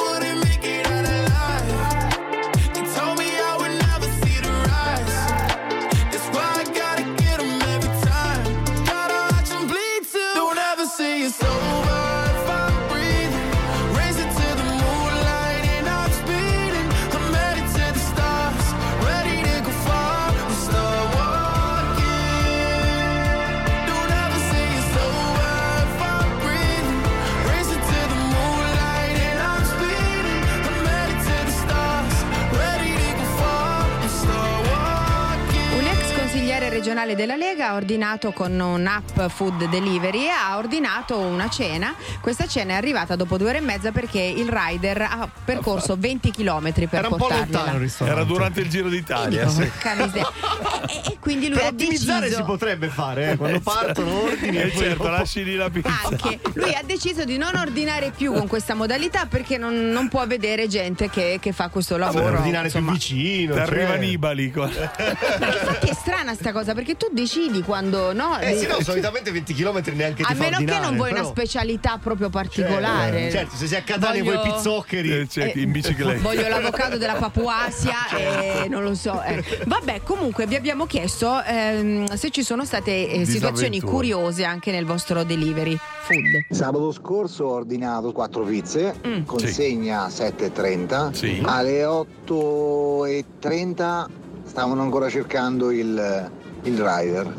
[37.03, 41.93] regionale della Lega ha ordinato con un'app food delivery ha ordinato una cena.
[42.19, 46.31] Questa cena è arrivata dopo due ore e mezza perché il rider ha percorso 20
[46.31, 47.57] km per Era un po' portargliela.
[47.57, 48.19] lontano il ristorante.
[48.19, 49.47] Era durante il Giro d'Italia.
[49.47, 49.61] sì.
[49.61, 54.57] E, e quindi lui Per ha ottimizzare deciso si potrebbe fare, eh, quando partono ordini
[54.57, 55.89] Eh e poi certo, dopo- lasci lì la pizza.
[56.03, 60.25] anche lui ha deciso di non ordinare più con questa modalità perché non, non può
[60.27, 62.37] vedere gente che, che fa questo lavoro.
[62.37, 62.91] ordinare più insomma.
[62.91, 63.53] vicino.
[63.53, 63.97] Ti arriva cioè.
[63.99, 64.51] Nibali.
[64.51, 68.39] con- Infatti è strana sta cosa perché tu decidi quando no.
[68.39, 71.99] Eh sì, no, solitamente 20 km neanche a meno che non vuoi però- una specialità
[72.01, 73.27] proprio particolare.
[73.27, 75.19] Eh, certo, se sei a Catania Voglio- vuoi pizzoccheri.
[75.19, 76.21] Eh, cioè, in bicicletta.
[76.21, 77.95] Voglio l'avocado della Papuasia
[78.63, 79.21] e non lo so.
[79.23, 79.43] eh.
[79.65, 84.85] Vabbè, comunque vi abbiamo chiesto ehm, se ci sono state eh, situazioni kuriose anche nel
[84.85, 86.45] vostro delivery food.
[86.49, 89.23] Sabato scorso ho ordinato quattro pizze, Mm.
[89.25, 94.05] consegna 7.30, alle 8.30
[94.45, 96.31] stavano ancora cercando il,
[96.63, 97.33] il rider.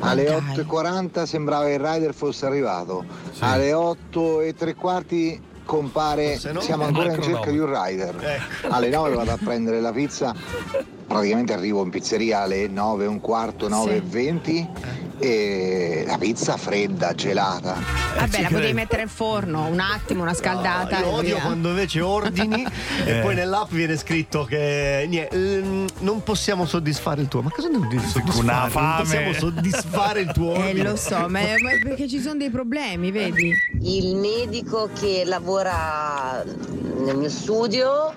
[0.00, 0.64] Alle Dai.
[0.64, 3.04] 8.40 sembrava che il rider fosse arrivato,
[3.40, 8.40] alle 8 e tre quarti compare, no, siamo ancora in cerca di un rider.
[8.70, 10.34] Alle 9 vado a prendere la pizza,
[11.06, 14.68] praticamente arrivo in pizzeria alle 9 e un quarto, 9 e 20
[15.18, 17.74] e la pizza fredda, gelata.
[18.16, 20.98] Vabbè, la potevi mettere in forno un attimo, una scaldata.
[20.98, 21.44] Io e odio via.
[21.44, 22.64] quando invece ordini
[23.04, 23.20] e Eh.
[23.22, 27.40] poi nell'app viene scritto che niente, ehm, non possiamo soddisfare il tuo.
[27.42, 28.40] Ma cosa vuol dire soddisfare?
[28.44, 29.00] Una Non fame.
[29.02, 30.82] possiamo soddisfare il tuo Eh, ordine.
[30.90, 33.54] lo so, ma, ma perché ci sono dei problemi, vedi?
[33.80, 38.12] Il medico che lavora nel mio studio,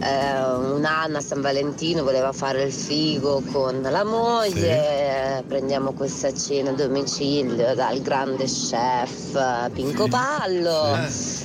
[0.00, 6.32] eh, un'anno a San Valentino voleva fare il figo con la moglie, eh, prendiamo questa
[6.34, 10.98] cena a domicilio dal grande chef eh, Pinco Pallo,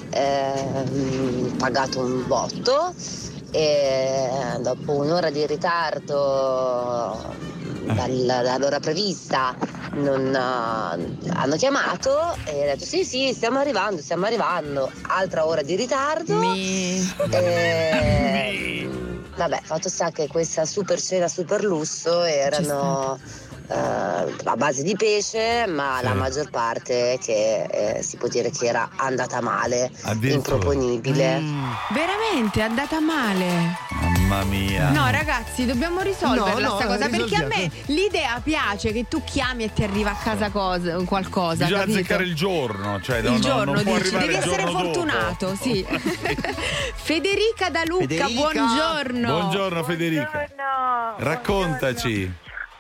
[0.10, 2.93] ehm, pagato un botto.
[3.51, 4.29] E
[4.60, 7.17] dopo un'ora di ritardo
[7.86, 9.55] dal- dall'ora prevista
[9.97, 14.89] non, eh, hanno chiamato e ha detto sì sì stiamo arrivando stiamo arrivando.
[15.07, 16.41] Altra ora di ritardo.
[16.41, 17.05] E,
[19.36, 23.19] vabbè fatto sta che questa super cena super lusso erano
[23.67, 28.65] eh, a base di pesce ma la maggior parte che eh, si può dire che
[28.65, 31.41] era andata male improponibile.
[31.91, 34.06] Veramente è andata male.
[34.27, 34.89] Mamma mia.
[34.89, 37.07] No, ragazzi, dobbiamo risolverla No, no, sta cosa.
[37.07, 41.63] Perché a me l'idea piace che tu chiami e ti arriva a casa cosa, qualcosa.
[41.63, 41.99] Bisogna capito?
[41.99, 44.83] azzeccare il giorno, cioè il no, giorno non dici, devi il essere giorno dopo.
[44.83, 45.85] fortunato, sì.
[46.95, 48.51] Federica da Lucca, Federica.
[48.51, 49.27] buongiorno.
[49.39, 50.47] Buongiorno Federica.
[51.17, 52.33] Raccontaci.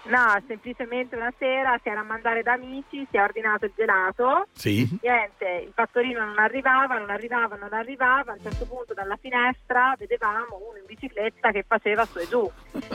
[0.07, 4.47] No, semplicemente una sera si era a mangiare da amici, si è ordinato il gelato.
[4.53, 4.87] Sì.
[5.01, 8.31] Niente, il fattorino non arrivava, non arrivava, non arrivava.
[8.31, 12.49] A un certo punto dalla finestra vedevamo uno in bicicletta che faceva su e giù.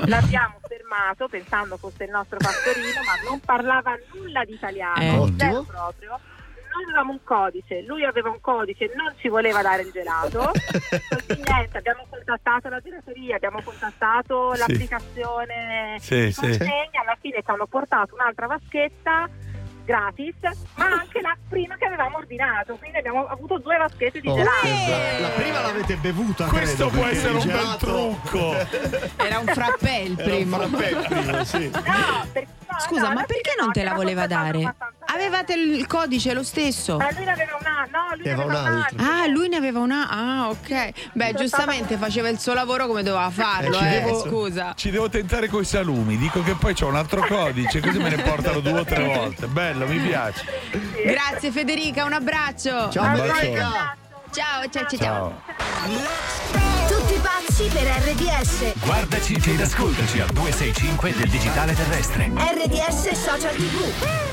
[0.07, 5.33] L'abbiamo fermato pensando fosse il nostro fattorino, ma non parlava nulla di italiano, Eh.
[5.37, 6.19] zero proprio.
[6.75, 10.51] Noi avevamo un codice, lui aveva un codice, non ci voleva dare il gelato.
[11.45, 14.59] Niente, abbiamo contattato la gelateria, abbiamo contattato Sì.
[14.61, 16.41] l'applicazione Sì, di sì.
[16.41, 19.29] consegna, alla fine ci hanno portato un'altra vaschetta
[19.93, 20.35] gratis,
[20.77, 24.61] ma anche la prima che avevamo ordinato, quindi abbiamo avuto due vaschette di Oh, gelato.
[24.63, 28.55] che La prima l'avete bevuta, Questo credo, può essere un bel trucco.
[29.23, 30.57] Era un frappè il Era un primo.
[30.57, 31.71] frappè il primo, sì.
[32.87, 34.75] Scusa, ma perché non te la voleva dare?
[35.13, 36.97] Avevate il codice lo stesso?
[36.97, 38.89] Ma lui ne aveva una, no, lui ne aveva una.
[38.97, 40.09] Ah, lui ne aveva una.
[40.09, 41.11] Ah, ok.
[41.13, 43.91] Beh, giustamente faceva il suo lavoro come doveva farlo, ci, eh.
[44.01, 44.73] devo, Scusa.
[44.75, 46.17] ci devo tentare coi salumi.
[46.17, 49.47] Dico che poi c'ho un altro codice, così me ne portano due o tre volte.
[49.49, 50.45] Bello, mi piace.
[51.05, 52.91] Grazie Federica, un abbraccio.
[52.91, 53.17] Ciao, Un.
[53.17, 53.97] Federica.
[54.31, 55.43] Ciao, ciao, ciao, ciao.
[56.89, 58.79] Tutti pazzi per RDS.
[58.85, 62.31] Guardaci ed ascoltaci al 265 del digitale terrestre.
[62.35, 64.32] RDS Social TV.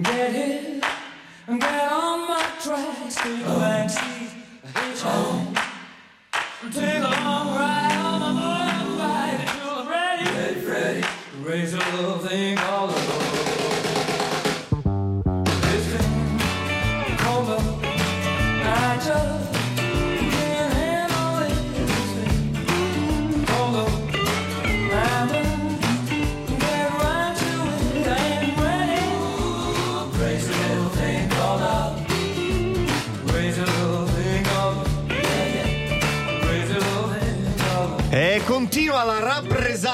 [0.00, 0.84] Get it,
[1.46, 4.30] get on my tracks, take a back seat,
[4.74, 5.54] hitch home.
[6.72, 10.24] Take a long ride on my motorbike until I'm ready.
[10.30, 11.06] Ready, ready.
[11.42, 12.56] Raise your little thing
[38.72, 39.11] continua la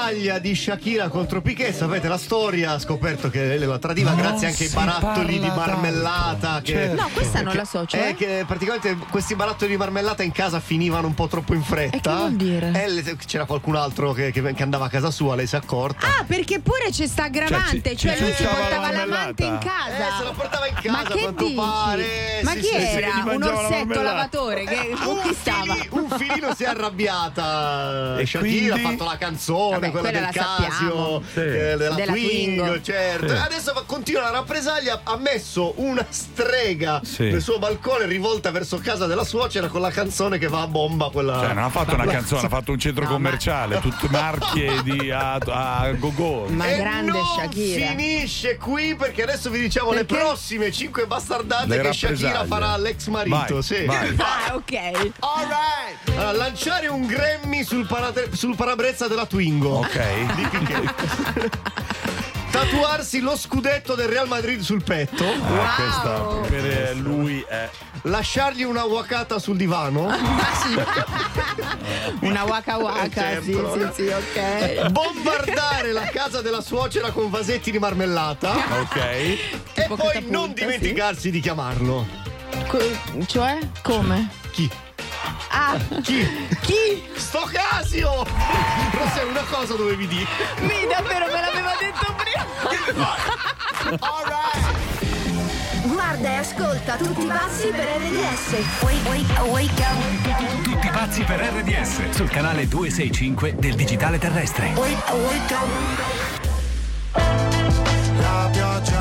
[0.09, 1.73] rappresaglia di Shakira contro Piquet.
[1.75, 2.71] Sapete la storia?
[2.71, 6.61] Ha scoperto che lei la tradiva Non grazie anche ai barattoli di marmellata.
[6.61, 7.01] Che, Certo.
[7.01, 8.07] No, questa non che- la so, cioè?
[8.09, 11.97] eh, che praticamente questi barattoli di marmellata in casa finivano un po' troppo in fretta.
[11.97, 12.71] E che vuol dire?
[12.83, 15.59] E le- c'era qualcun altro che, che- che andava a casa sua, lei si è
[15.59, 16.05] accorta.
[16.07, 19.57] Ah, perché pure c'è sta aggravante, Cioè, cioè, ci- lui si portava la l'amante in
[19.59, 19.97] casa.
[19.97, 21.55] Eh, se la portava in casa, Ma che quanto dici?
[21.55, 22.39] pare.
[22.43, 23.23] Ma Sì, chi era?
[23.31, 25.75] Un orsetto lavatore che un, chi stava?
[25.91, 28.69] un filino si è arrabbiata E Shakira quindi?
[28.69, 30.67] ha fatto la canzone Vabbè, quella, quella del.
[30.67, 31.39] Casio Sì.
[31.39, 32.81] eh, della, Della Twingo, Twingo.
[32.81, 33.33] certo Sì.
[33.35, 37.23] adesso continua la rappresaglia ha messo una strega Sì.
[37.29, 41.09] nel suo balcone rivolta verso casa della suocera con la canzone che va a bomba
[41.09, 44.81] quella Cioè, non ha fatto una la- canzone, ha fatto un centro commerciale, tutte marche
[44.83, 46.45] di a, a go-go.
[46.49, 47.87] Ma e grande non Shakira.
[47.87, 50.13] finisce qui perché adesso vi diciamo Perché?
[50.13, 53.35] le prossime 5 bastardate Le che Shakira farà all'ex marito.
[53.55, 53.85] Vai, sì.
[53.85, 54.15] vai.
[54.49, 54.73] Ah, ok.
[55.19, 56.09] Alright.
[56.15, 59.79] Allora, lanciare un Grammy sul, parate- sul parabrezza della Twingo.
[59.79, 59.88] Ok.
[60.35, 61.57] Di Piquet.
[62.51, 65.23] Tatuarsi lo scudetto del Real Madrid sul petto.
[65.25, 66.19] Ah, questa
[66.49, 67.69] per lui è.
[68.03, 70.07] Lasciargli una wakata sul divano.
[72.21, 73.91] Una waka waka, Eh, sì, certo.
[73.93, 74.89] sì, sì, ok.
[74.89, 78.51] Bombardare la casa della suocera con vasetti di marmellata.
[78.81, 78.95] Ok.
[78.95, 79.37] E
[79.73, 80.53] Tipo poi non sì.
[80.63, 82.05] dimenticarsi di chiamarlo.
[82.67, 82.79] Co-
[83.25, 83.57] cioè?
[83.81, 84.29] Come?
[84.51, 84.69] Chi?
[85.51, 86.27] Ah, Chi?
[86.61, 87.03] chi?
[87.15, 88.23] Sto Casio!
[88.91, 90.27] Forse una cosa dovevi dire.
[90.61, 92.45] Mi davvero me l'aveva detto prima.
[95.83, 98.55] Guarda e ascolta tutti i passi per RDS.
[100.63, 104.73] Tutti pazzi per RDS sul canale 265 del digitale terrestre.
[108.17, 108.98] La pioggia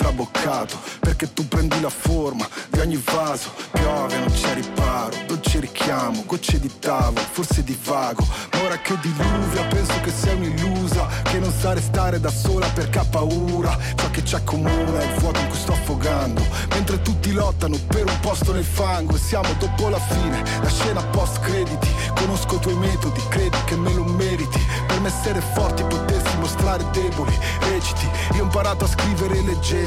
[0.00, 6.22] traboccato perché tu prendi la forma di ogni vaso piove non c'è riparo dolce richiamo
[6.24, 11.38] gocce di tavolo forse di vago ma ora che diluvia penso che sei un'illusa che
[11.38, 15.38] non sa restare da sola perché ha paura ciò che ci accomuna è il vuoto
[15.38, 19.90] in cui sto affogando mentre tutti lottano per un posto nel fango e siamo dopo
[19.90, 24.60] la fine la scena post crediti conosco i tuoi metodi credi che me lo meriti
[24.86, 27.36] per me essere forti potersi mostrare deboli
[27.68, 29.38] reciti io ho imparato a scrivere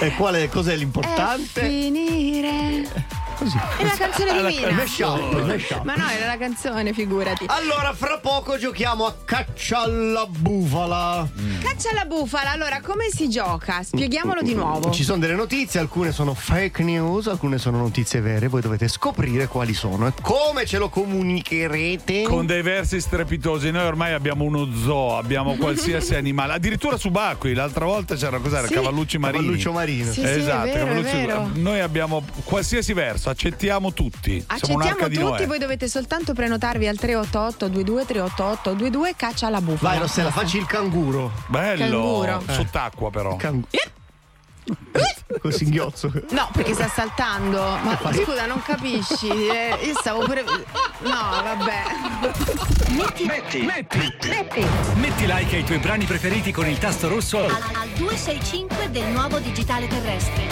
[0.00, 1.60] E quale cos'è è l'importante?
[1.62, 2.88] finire
[3.36, 3.58] così.
[3.90, 4.70] È la canzone di Mina.
[4.72, 5.82] Mashup, mashup.
[5.84, 7.44] Ma no, era la canzone, figurati.
[7.48, 11.28] Allora, fra poco giochiamo a caccia alla bufala.
[11.62, 13.82] Caccia alla bufala, allora come si gioca?
[13.82, 14.90] Spieghiamolo di nuovo.
[14.90, 18.48] Ci sono delle notizie, alcune sono fake news, alcune sono notizie vere.
[18.48, 22.22] Voi dovete scoprire quali sono e come ce lo comunicherete.
[22.22, 23.70] Con dei versi strepitosi.
[23.70, 26.52] Noi ormai abbiamo uno zoo, abbiamo qualsiasi animale.
[26.52, 27.54] Addirittura subacquei.
[27.54, 28.66] L'altra volta c'era cos'era?
[28.66, 29.42] Sì, Cavallucci marini.
[29.42, 30.12] Cavalluccio marino.
[30.12, 31.50] Sì, sì, è esatto, vero, è cavallucci- vero.
[31.54, 34.44] Noi abbiamo qualsiasi verso, accettiamo tutti.
[34.56, 39.60] Siamo un'arca Accettiamo tutti, voi dovete soltanto prenotarvi al 388 22 388 22 caccia alla
[39.62, 39.90] bufala.
[39.90, 41.32] Vai, Rossella, facci il canguro.
[41.46, 41.78] Bello.
[41.78, 42.42] Canguro.
[42.46, 42.52] Eh.
[42.52, 43.36] Sott'acqua però.
[45.40, 46.12] Col singhiozzo.
[46.30, 47.60] No, perché sta saltando.
[47.60, 49.28] Ma scusa, non capisci?
[49.28, 50.42] Eh, io stavo pure.
[50.42, 51.82] No, vabbè.
[52.90, 57.88] Metti, metti, metti, metti like ai tuoi brani preferiti con il tasto rosso Al, al
[57.96, 60.48] 265 del nuovo digitale terrestre.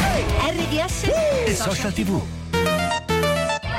[0.48, 1.10] RDS
[1.44, 2.20] e social tv.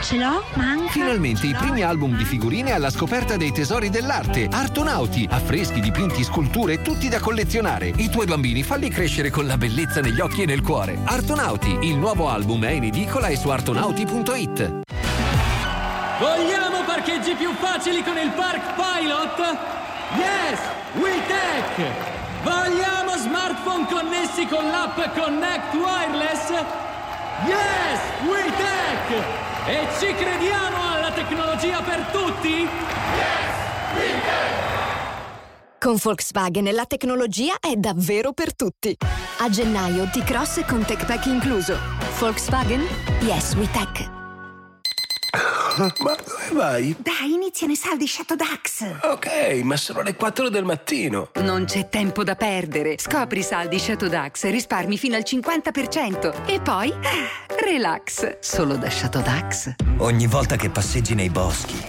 [0.01, 0.43] Ce l'ho?
[0.53, 0.91] Manca.
[0.91, 4.47] Finalmente i primi album di figurine alla scoperta dei tesori dell'arte.
[4.49, 7.91] Artonauti, affreschi, dipinti, sculture, tutti da collezionare.
[7.97, 10.97] I tuoi bambini falli crescere con la bellezza negli occhi e nel cuore.
[11.03, 14.81] Artonauti, il nuovo album è in edicola e su artonauti.it.
[16.19, 19.57] Vogliamo parcheggi più facili con il Park Pilot?
[20.15, 20.59] Yes,
[20.93, 22.07] WeTech!
[22.43, 26.49] Vogliamo smartphone connessi con l'app Connect Wireless?
[27.45, 29.48] Yes, WeTech!
[29.65, 32.67] E ci crediamo alla tecnologia per tutti?
[35.79, 38.95] Con Volkswagen la tecnologia è davvero per tutti.
[39.39, 41.77] A gennaio T-Cross con Tech Pack incluso.
[42.19, 42.85] Volkswagen?
[43.21, 44.18] Yes, we tech.
[45.31, 46.95] Ma dove vai?
[46.97, 48.85] Dai, iniziano i saldi Shadow Dax.
[49.03, 51.29] Ok, ma sono le 4 del mattino.
[51.41, 52.95] Non c'è tempo da perdere.
[52.97, 56.45] Scopri i saldi Shadow Dax e risparmi fino al 50%.
[56.45, 56.93] E poi,
[57.63, 59.75] relax, solo da Shadow Dax.
[59.97, 61.81] Ogni volta che passeggi nei boschi,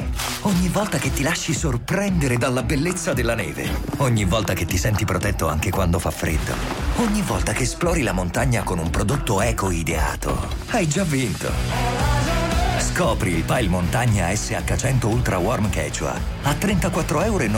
[0.43, 3.69] ogni volta che ti lasci sorprendere dalla bellezza della neve,
[3.99, 6.55] ogni volta che ti senti protetto anche quando fa freddo,
[6.97, 12.20] ogni volta che esplori la montagna con un prodotto eco ideato, hai già vinto.
[12.93, 16.13] Scopri il Pile Montagna SH100 Ultra Warm Quechua
[16.43, 17.49] a 34,99 euro.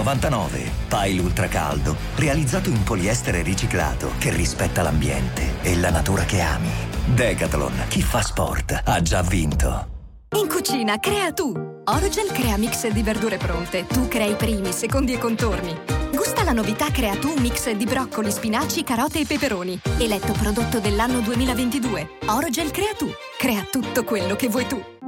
[0.88, 6.70] Pile Ultra Caldo, realizzato in poliestere riciclato che rispetta l'ambiente e la natura che ami.
[7.06, 9.88] Decathlon, chi fa sport ha già vinto.
[10.36, 11.50] In cucina, crea tu!
[11.84, 13.86] Orogel crea mix di verdure pronte.
[13.86, 15.74] Tu crei primi, secondi e contorni.
[16.12, 19.80] Gusta la novità Crea tu mix di broccoli, spinaci, carote e peperoni.
[19.98, 22.18] Eletto prodotto dell'anno 2022.
[22.26, 23.10] Orogel crea tu.
[23.38, 25.00] Crea tutto quello che vuoi tu.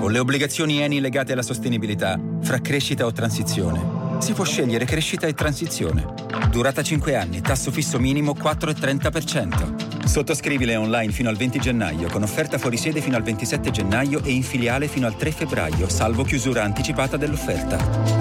[0.00, 5.26] Con le obbligazioni Eni legate alla sostenibilità, fra crescita o transizione, si può scegliere crescita
[5.26, 6.06] e transizione.
[6.50, 10.06] Durata 5 anni, tasso fisso minimo 4,30%.
[10.06, 14.30] Sottoscrivile online fino al 20 gennaio, con offerta fuori sede fino al 27 gennaio e
[14.30, 17.76] in filiale fino al 3 febbraio, salvo chiusura anticipata dell'offerta.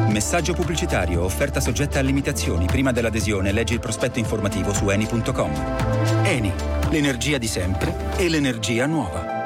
[0.10, 2.66] Messaggio pubblicitario, offerta soggetta a limitazioni.
[2.66, 5.52] Prima dell'adesione leggi il prospetto informativo su eni.com.
[6.24, 6.52] Eni,
[6.90, 9.39] l'energia di sempre e l'energia nuova.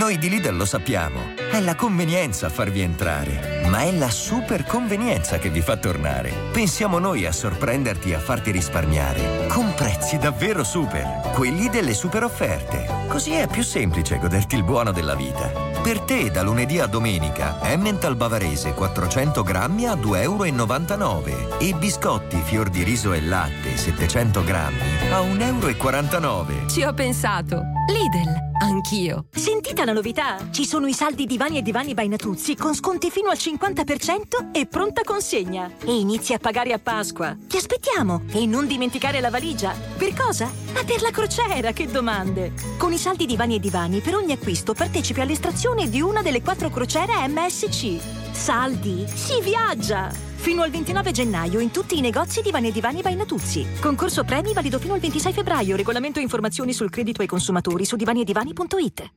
[0.00, 4.64] Noi di Lidl lo sappiamo, è la convenienza a farvi entrare, ma è la super
[4.64, 6.32] convenienza che vi fa tornare.
[6.52, 12.24] Pensiamo noi a sorprenderti e a farti risparmiare, con prezzi davvero super, quelli delle super
[12.24, 12.86] offerte.
[13.08, 15.69] Così è più semplice goderti il buono della vita.
[15.82, 22.36] Per te, da lunedì a domenica, Emmental Bavarese 400 grammi a 2,99 euro e biscotti
[22.44, 24.78] fior di riso e latte 700 grammi
[25.10, 26.68] a 1,49 euro.
[26.68, 27.62] Ci ho pensato.
[27.88, 28.30] Lidl,
[28.62, 29.24] anch'io.
[29.30, 30.36] Sentite la novità?
[30.50, 34.66] Ci sono i saldi divani e divani by Natuzzi con sconti fino al 50% e
[34.66, 35.68] pronta consegna.
[35.82, 37.36] E inizi a pagare a Pasqua.
[37.48, 38.22] Ti aspettiamo!
[38.32, 39.74] E non dimenticare la valigia.
[39.96, 40.48] Per cosa?
[40.72, 42.52] Ma per la crociera, che domande!
[42.76, 46.68] Con i saldi divani e divani, per ogni acquisto partecipi all'estrazione di una delle quattro
[46.68, 47.98] crociere MSC.
[48.32, 49.04] Saldi?
[49.06, 50.10] Si viaggia!
[50.10, 53.66] Fino al 29 gennaio in tutti i negozi Divani e Divani by Natuzzi.
[53.80, 55.76] Concorso premi valido fino al 26 febbraio.
[55.76, 59.10] Regolamento e informazioni sul credito ai consumatori su divaniedivani.it.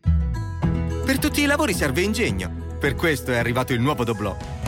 [1.05, 2.49] Per tutti i lavori serve ingegno.
[2.79, 4.62] Per questo è arrivato il nuovo Doblò.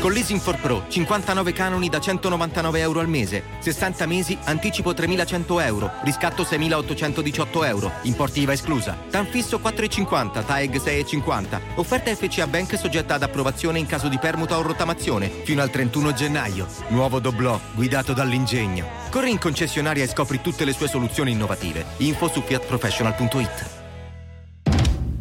[0.00, 5.64] Con Leasing for Pro, 59 canoni da 199 euro al mese, 60 mesi, anticipo 3.100
[5.64, 8.98] euro, riscatto 6.818 euro, importi IVA esclusa.
[9.08, 11.60] TAN fisso 4,50, TAEG 6,50.
[11.76, 16.12] Offerta FCA Bank soggetta ad approvazione in caso di permuta o rottamazione, fino al 31
[16.12, 16.66] gennaio.
[16.88, 18.84] Nuovo Doblò, guidato dall'ingegno.
[19.10, 21.84] Corri in concessionaria e scopri tutte le sue soluzioni innovative.
[21.98, 23.70] Info su fiatprofessional.it.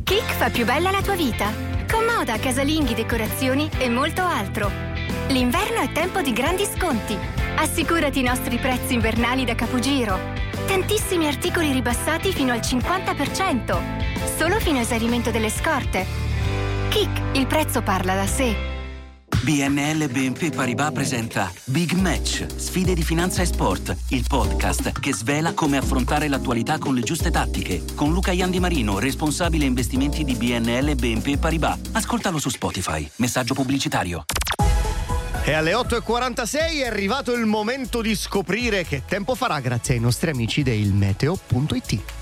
[0.03, 1.70] Kik fa più bella la tua vita.
[2.21, 4.69] Moda, casalinghi, decorazioni e molto altro.
[5.29, 7.17] L'inverno è tempo di grandi sconti.
[7.55, 10.19] Assicurati i nostri prezzi invernali da capogiro.
[10.67, 16.05] tantissimi articoli ribassati fino al 50%, solo fino a esaurimento delle scorte.
[16.89, 18.80] Kik, il prezzo parla da sé.
[19.43, 25.53] BNL BNP Paribas presenta Big Match, sfide di finanza e sport, il podcast che svela
[25.53, 30.93] come affrontare l'attualità con le giuste tattiche, con Luca Iandi Marino, responsabile investimenti di BNL
[30.93, 31.79] BNP Paribas.
[31.93, 33.09] Ascoltalo su Spotify.
[33.15, 34.25] Messaggio pubblicitario.
[35.43, 40.29] E alle 8.46 è arrivato il momento di scoprire che tempo farà grazie ai nostri
[40.29, 42.20] amici del meteo.it.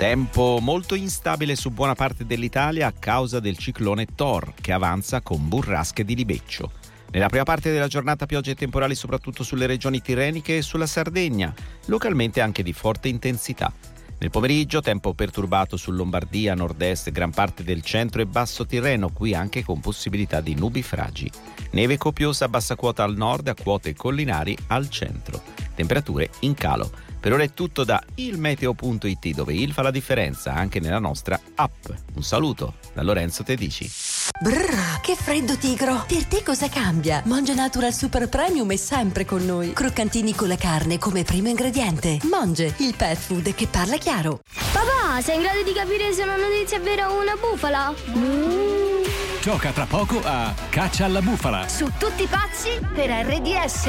[0.00, 5.46] Tempo molto instabile su buona parte dell'Italia a causa del ciclone Thor che avanza con
[5.46, 6.72] burrasche di libeccio.
[7.10, 11.52] Nella prima parte della giornata piogge temporali soprattutto sulle regioni tirreniche e sulla Sardegna,
[11.84, 13.70] localmente anche di forte intensità.
[14.18, 19.34] Nel pomeriggio tempo perturbato su Lombardia, nord-est, gran parte del centro e basso Tirreno, qui
[19.34, 21.30] anche con possibilità di nubi fragi.
[21.72, 25.42] Neve copiosa a bassa quota al nord a quote collinari al centro.
[25.74, 26.90] Temperature in calo.
[27.20, 31.84] Per ora è tutto da ilmeteo.it dove il fa la differenza anche nella nostra app.
[32.14, 33.90] Un saluto da Lorenzo Tedici.
[34.40, 36.04] Brrr, che freddo tigro!
[36.08, 37.20] Per te cosa cambia?
[37.26, 39.74] Monge Natural Super Premium è sempre con noi.
[39.74, 42.20] Croccantini con la carne come primo ingrediente.
[42.22, 44.40] Monge, il pet food che parla chiaro.
[44.72, 47.94] Papà, sei in grado di capire se una notizia è vera o una bufala?
[49.42, 51.68] Gioca tra poco a Caccia alla bufala.
[51.68, 53.88] Su tutti i pazzi per RDS.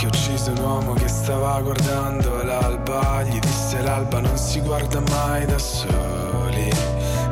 [0.00, 3.22] che ha ucciso un uomo che stava guardando l'alba.
[3.22, 6.72] Gli disse l'alba non si guarda mai da soli.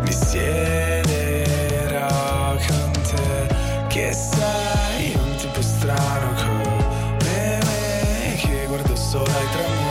[0.02, 0.46] Mi siederò
[2.66, 9.87] con te che sei un tipo strano come me che guardo solo ai tramonti.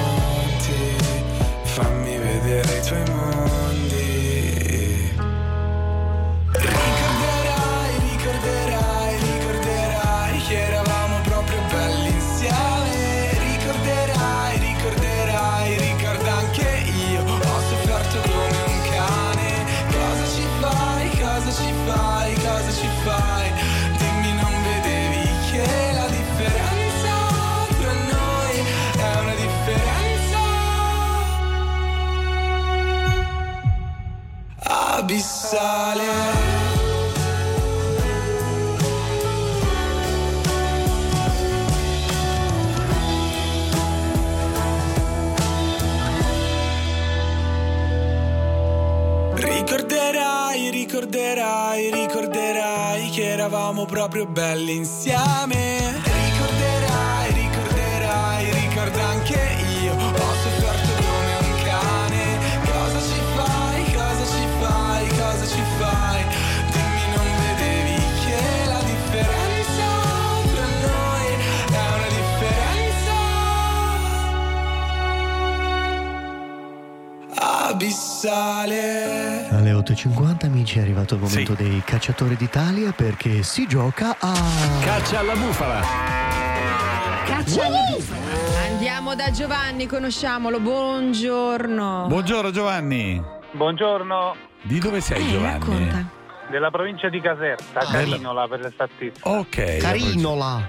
[53.97, 55.76] Proprio belli insieme.
[77.67, 79.47] Abissale.
[79.49, 84.33] Alle 8.50 amici è arrivato il momento dei cacciatori d'Italia perché si gioca a...
[84.81, 85.81] Caccia alla bufala.
[87.25, 88.21] Caccia alla bufala.
[88.69, 90.59] Andiamo da Giovanni, conosciamolo.
[90.59, 92.05] Buongiorno.
[92.07, 93.21] Buongiorno Giovanni.
[93.51, 94.35] Buongiorno.
[94.63, 95.53] Di dove sei Eh, Giovanni?
[95.59, 96.05] racconta.
[96.49, 99.29] della provincia di Caserta, Carinola per l'esattezza.
[99.29, 99.77] Ok.
[99.77, 100.67] Carinola.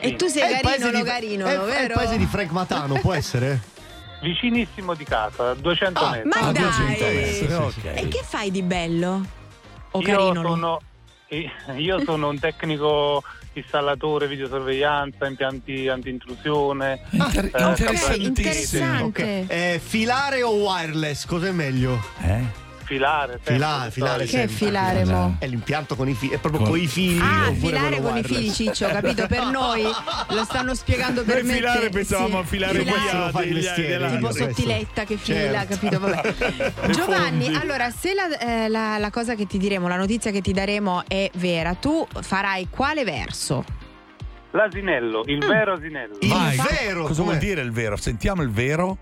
[0.00, 1.94] E tu sei È Carinolo di- Carinolo, è, è il vero?
[1.94, 3.60] paese di Frank Matano, può essere?
[4.20, 6.28] Vicinissimo di casa, a 200 Ah, metri.
[6.28, 6.62] ma Ah, dai!
[6.62, 7.84] 200 metri, ok.
[7.96, 9.24] E che fai di bello?
[9.92, 10.80] O Io sono,
[11.76, 17.00] io sono un tecnico installatore, videosorveglianza, impianti anti-intrusione.
[17.10, 19.04] Inter- eh, interessantissimo.
[19.04, 19.18] Ok.
[19.48, 21.24] Eh, filare o wireless?
[21.24, 22.00] Cos'è meglio?
[22.22, 22.66] Eh?
[22.88, 24.54] Filare, sempre, Filare, filare Che sempre.
[24.56, 25.36] filare, mo?
[25.38, 27.18] È l'impianto con i fili, è proprio Con- con i fili.
[27.20, 29.26] Ah, filare con i fili, Ciccio, capito?
[29.26, 31.52] Per noi lo stanno spiegando per me.
[31.54, 34.44] filare che- pensavamo sì, a filare mestiere, della- Tipo questo.
[34.44, 35.74] sottiletta che fila, Certo.
[35.74, 35.98] capito?
[36.00, 36.34] Vabbè.
[36.92, 37.58] Giovanni, fondi.
[37.60, 41.02] allora, se la, eh, la- la cosa che ti diremo, la notizia che ti daremo
[41.06, 43.64] è vera, tu farai quale verso?
[44.52, 46.16] L'asinello, il vero asinello.
[46.20, 46.56] Il Vai.
[46.80, 47.96] vero, Cosa vuol dire il vero?
[47.96, 48.96] Sentiamo il vero.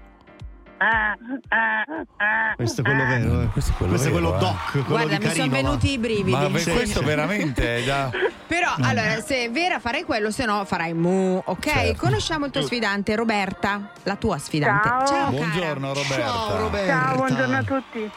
[2.57, 3.43] Questo è quello vero.
[3.43, 3.47] eh.
[3.49, 4.49] Questo è quello Questo è quello vero, eh.
[4.49, 4.71] doc.
[4.71, 6.31] quello Guarda, di mi sono venuti i brividi.
[6.31, 6.71] Ma per Sì.
[6.73, 8.11] questo veramente è da...
[8.47, 11.69] Però, allora, se è vera farai quello, se no farai mu, ok?
[11.69, 11.97] Certo.
[12.05, 14.89] Conosciamo il tuo sfidante, Roberta, la tua sfidante.
[14.89, 15.05] Ciao.
[15.05, 15.31] cara.
[15.31, 16.15] Buongiorno Roberta.
[16.17, 16.93] Ciao Roberta.
[16.93, 18.11] Ciao, buongiorno a tutti.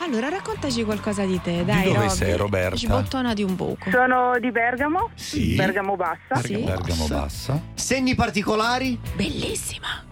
[0.00, 1.84] Allora, raccontaci qualcosa di te, dai.
[1.84, 2.08] dove Robby.
[2.10, 2.76] sei, Roberta?
[2.76, 3.90] Sbottona di un buco.
[3.90, 5.54] Sono di Bergamo, Sì.
[5.54, 6.36] Bergamo Bassa.
[6.42, 6.56] Sì.
[6.58, 7.60] Bergamo bassa.
[7.74, 8.98] Segni particolari?
[9.14, 10.04] Bellissima.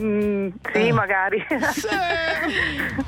[0.00, 0.92] Mm, sì, Eh.
[0.92, 1.44] magari.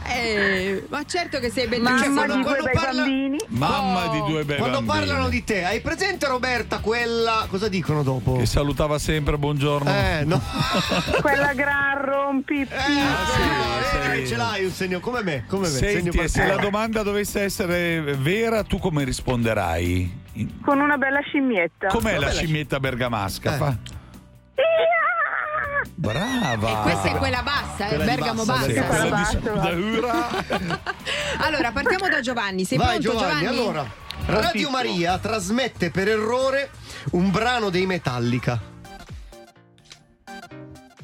[0.06, 1.98] Eh, ma certo che sei bellissima.
[1.98, 3.38] Mamma quando- di due quando bei parla- bambini.
[3.48, 5.06] Mamma di due bei Quando bambini.
[5.06, 7.46] parlano di te, hai presente Roberta quella.
[7.48, 8.36] Cosa dicono dopo?
[8.36, 9.90] Che salutava sempre, buongiorno.
[9.90, 10.40] Eh, no.
[11.20, 12.60] Quella gran rompi.
[12.60, 12.66] Eh,
[14.18, 14.26] sì.
[14.26, 15.72] ce l'hai un segno come me, come me.
[15.74, 20.22] Senti, e se la domanda dovesse essere vera, tu come risponderai?
[20.62, 21.88] Con una bella scimmietta.
[21.88, 23.54] Com'è la scimmietta bergamasca?
[23.54, 23.56] Eh.
[23.56, 23.76] Fa?
[25.94, 26.70] Brava!
[26.70, 29.02] E questa è quella bassa, eh, Bergamo bassa, bassa.
[29.02, 30.82] Sì, bassa, da Ura.
[31.38, 32.64] Allora, partiamo da Giovanni.
[32.64, 33.58] Sei Vai pronto, Giovanni, Giovanni?
[33.58, 34.02] allora.
[34.26, 36.70] Radio Maria trasmette per errore
[37.12, 38.72] un brano dei Metallica.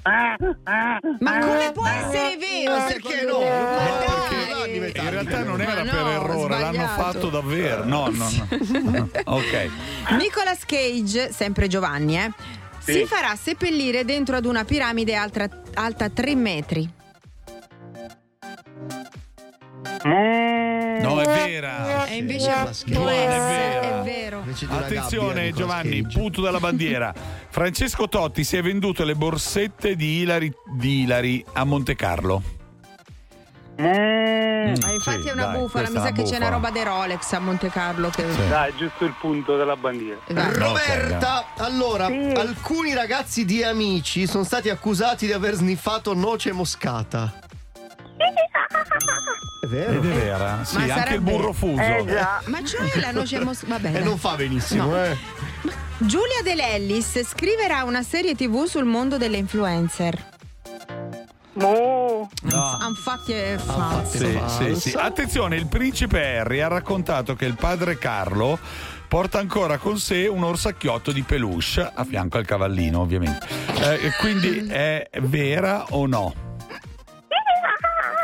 [0.02, 2.76] Ma come può essere vero?
[2.76, 3.40] Ma perché no?
[3.40, 4.78] Ma perché dai.
[4.78, 5.04] no?
[5.04, 7.84] In realtà non era no, per errore, l'hanno fatto davvero.
[7.84, 9.08] No, no, no.
[9.24, 9.70] ok.
[10.18, 12.32] Nicolas Cage, sempre Giovanni, eh,
[12.80, 12.92] Sì.
[12.92, 16.90] si farà seppellire dentro ad una piramide altra- alta 3 metri.
[20.02, 22.06] No, è vera.
[22.06, 22.84] E invece Cage.
[22.92, 24.00] può è essere, vera.
[24.00, 24.44] è vero.
[24.68, 27.12] Attenzione Giovanni, punto della bandiera.
[27.50, 32.42] Francesco Totti si è venduto le borsette di Ilari, di Ilari a Monte Carlo.
[33.82, 37.32] Ah, infatti sì, è una dai, bufala, mi sa che c'è una roba dei Rolex
[37.32, 38.24] a Monte Carlo che...
[38.48, 40.18] Dai, giusto il punto della bandiera.
[40.28, 40.52] Vai.
[40.54, 42.32] Roberta, allora, Sì.
[42.36, 47.32] alcuni ragazzi di amici sono stati accusati di aver sniffato noce moscata.
[49.62, 49.92] È vero?
[49.92, 50.64] Ed è vera?
[50.64, 51.80] Sì, Ma anche sarebbe- il burro fuso.
[51.82, 52.04] Eh.
[52.46, 53.98] Ma cioè la noce mos- Va bene.
[53.98, 55.04] E non fa benissimo, No.
[55.04, 55.16] eh.
[55.98, 60.18] Giulia De Lellis scriverà una serie tv sul mondo delle influencer.
[61.54, 62.28] Mo.
[62.88, 64.16] Infatti è falso.
[64.18, 64.96] Sì, sì, sì.
[64.96, 68.58] Attenzione, il principe Harry ha raccontato che il padre Carlo
[69.08, 73.46] porta ancora con sé un orsacchiotto di peluche a fianco al cavallino, ovviamente.
[73.80, 76.32] Eh, e quindi è vera o no?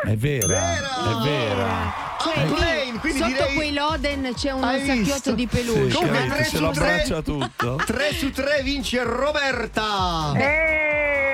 [0.05, 2.05] È vera, è vera.
[2.37, 5.91] Lì, Plain, quindi sotto direi- quei loden c'è un sacchiotto di peluche.
[5.91, 6.85] Sì, Come che tre se su lo tre?
[6.93, 7.77] abbraccia tutto.
[7.85, 10.33] 3 su 3 vince Roberta.
[10.37, 10.76] Eh,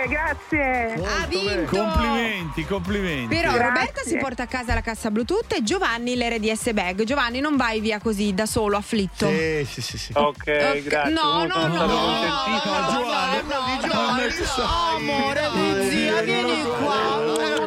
[0.07, 0.94] grazie.
[0.94, 1.76] Ha vinto!
[1.76, 3.34] Complimenti, complimenti.
[3.34, 3.68] Però Grazie.
[3.68, 7.03] Roberta si porta a casa la cassa Bluetooth e Giovanni l'RDS bag.
[7.05, 9.28] Giovanni, non vai via così da solo, afflitto.
[9.28, 10.12] Sì, sì, sì, sì.
[10.14, 11.12] Ok, Ok, grazie.
[11.12, 12.74] no, Comunque no, sono no, stato no, contentissimo.
[12.74, 14.64] no, no, Giovanni, no, non no, necessario.
[14.64, 17.00] no, amore di zia, vieni qua.
[17.22, 17.61] Era bella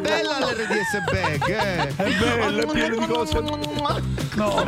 [0.92, 1.88] l'RDS bag, eh.
[1.96, 3.34] È bello, è pieno di cose.
[4.36, 4.62] No,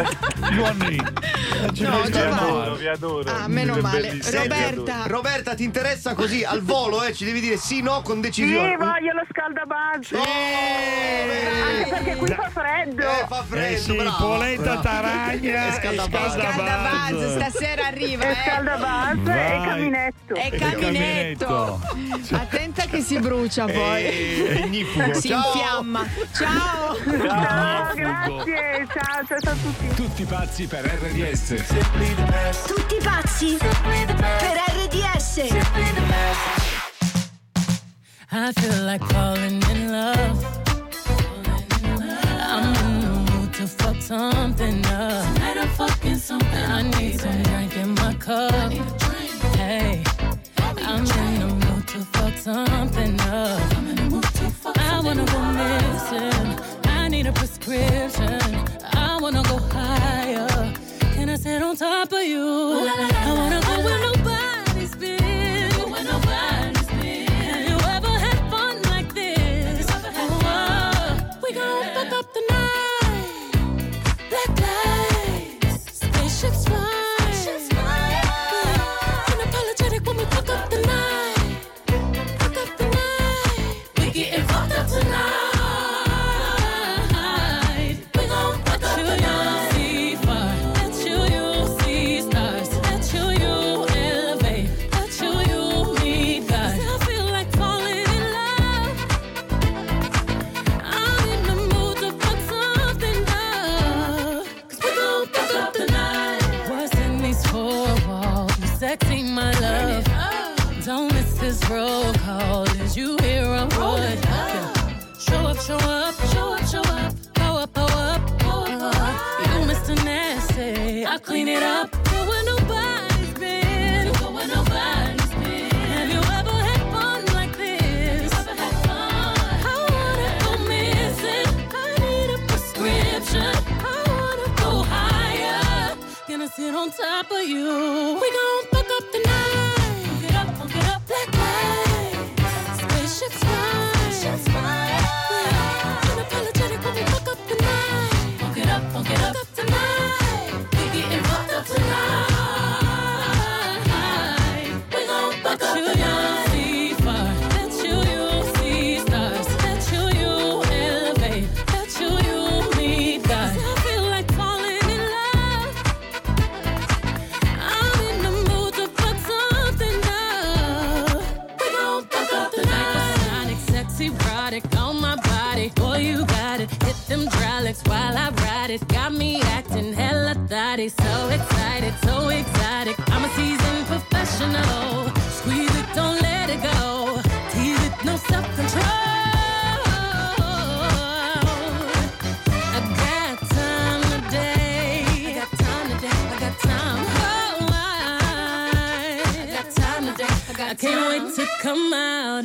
[0.50, 0.96] Giovanni.
[0.96, 3.30] eh, No, Vi adoro, vi adoro.
[3.30, 4.00] Ah, meno Siete male.
[4.08, 4.36] bellissimi.
[4.38, 5.02] Roberta.
[5.06, 7.12] Roberta, ti interessa così al volo, eh?
[7.12, 8.76] Ci devi dire sì, no, con Sì, decisione.
[8.78, 10.16] voglio lo scaldabazzo.
[10.16, 13.02] Anche perché qui fa freddo.
[13.02, 16.40] Eh, fa freddo, Eh sì, bravo, polenta taragna E e scaldabazzo.
[16.40, 18.24] Scaldabazz, stasera arriva.
[18.24, 18.34] E eh.
[18.42, 19.46] scaldabazzo Vai.
[19.62, 20.34] e caminetto.
[20.34, 21.80] E E caminetto.
[22.32, 24.02] Attenta che si brucia poi.
[24.04, 25.12] E ignifugo.
[25.12, 25.42] Si Ciao.
[25.52, 26.06] infiamma.
[26.32, 26.96] Ciao.
[26.96, 28.86] Ciao, grazie.
[28.92, 29.88] Ciao, ciao, ciao a tutti.
[29.94, 31.54] Tutti pazzi per RDS.
[32.66, 33.76] Tutti pazzi per
[34.84, 35.36] RDS.
[38.30, 40.46] I feel like falling in love.
[42.40, 45.26] I'm in the mood to fuck something up.
[45.40, 48.72] I need some drink in my cup.
[49.56, 50.02] Hey,
[50.78, 54.27] I'm in the mood to fuck something up.
[55.08, 56.60] I wanna go missing.
[56.84, 58.38] I need a prescription.
[58.92, 60.46] I wanna go higher.
[61.14, 62.44] Can I sit on top of you.
[62.44, 65.70] I wanna go where nobody's been.
[67.40, 69.86] Have you ever had fun like this?
[69.90, 73.52] Oh, we gon' fuck up the night.
[74.28, 76.77] Black lights, spaceships fly.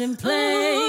[0.02, 0.83] And play.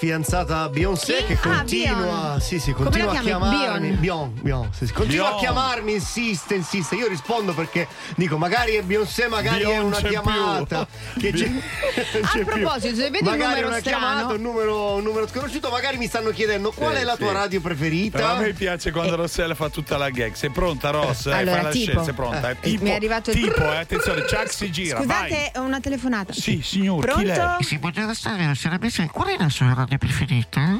[0.00, 2.40] La mia ex fidanzata Beyoncé che Ah, continua, Bion.
[2.40, 3.90] sì, sì, continua a chiamarmi.
[3.92, 5.40] Bion, Bion, sì, sì, continua a Bion.
[5.40, 6.94] chiamarmi, insiste, insiste.
[6.96, 7.86] Io rispondo perché
[8.16, 10.86] dico, magari è Beyoncé, magari è Bion una c'è chiamata.
[11.18, 11.50] Che c'è,
[12.10, 15.26] c'è A proposito, se vedi un magari numero una strano- chiamata, un numero, un numero
[15.28, 17.18] sconosciuto, magari mi stanno chiedendo qual Sì, è la sì.
[17.18, 18.18] tua radio preferita.
[18.18, 20.34] Però a me piace quando Rossella fa tutta la gag.
[20.34, 21.26] Sei pronta, Ross?
[21.26, 21.84] Eh, Allora, fai la tipo.
[21.84, 22.50] scelta, sei pronta?
[22.50, 25.80] Eh, tipo, Mi è arrivato il- tipo, eh, attenzione, Chuck si gira, Scusate, ho una
[25.80, 26.32] telefonata.
[26.32, 27.20] Sì, signor, Pronto?
[27.20, 27.62] chi lei?
[27.62, 30.78] Sì, buongiorno Stavio, signora Bessi, qual è la sua radio preferita?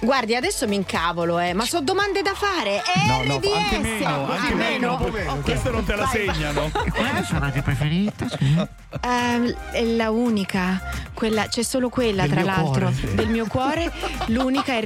[0.00, 2.82] Guardi, adesso mi incavolo, eh, ma so domande da fare.
[3.06, 3.52] No, no, RDS.
[3.54, 4.92] anche meno, anche Ah, meno.
[4.94, 6.70] Ok, Queste non te la vai, segnano.
[6.72, 8.26] Qual è la sua radio preferita?
[8.28, 8.66] Sì.
[9.02, 10.82] Ehm, è la unica,
[11.14, 13.14] quella, c'è solo quella Del tra l'altro cuore, sì.
[13.14, 13.92] del mio cuore,
[14.26, 14.84] l'unica RDS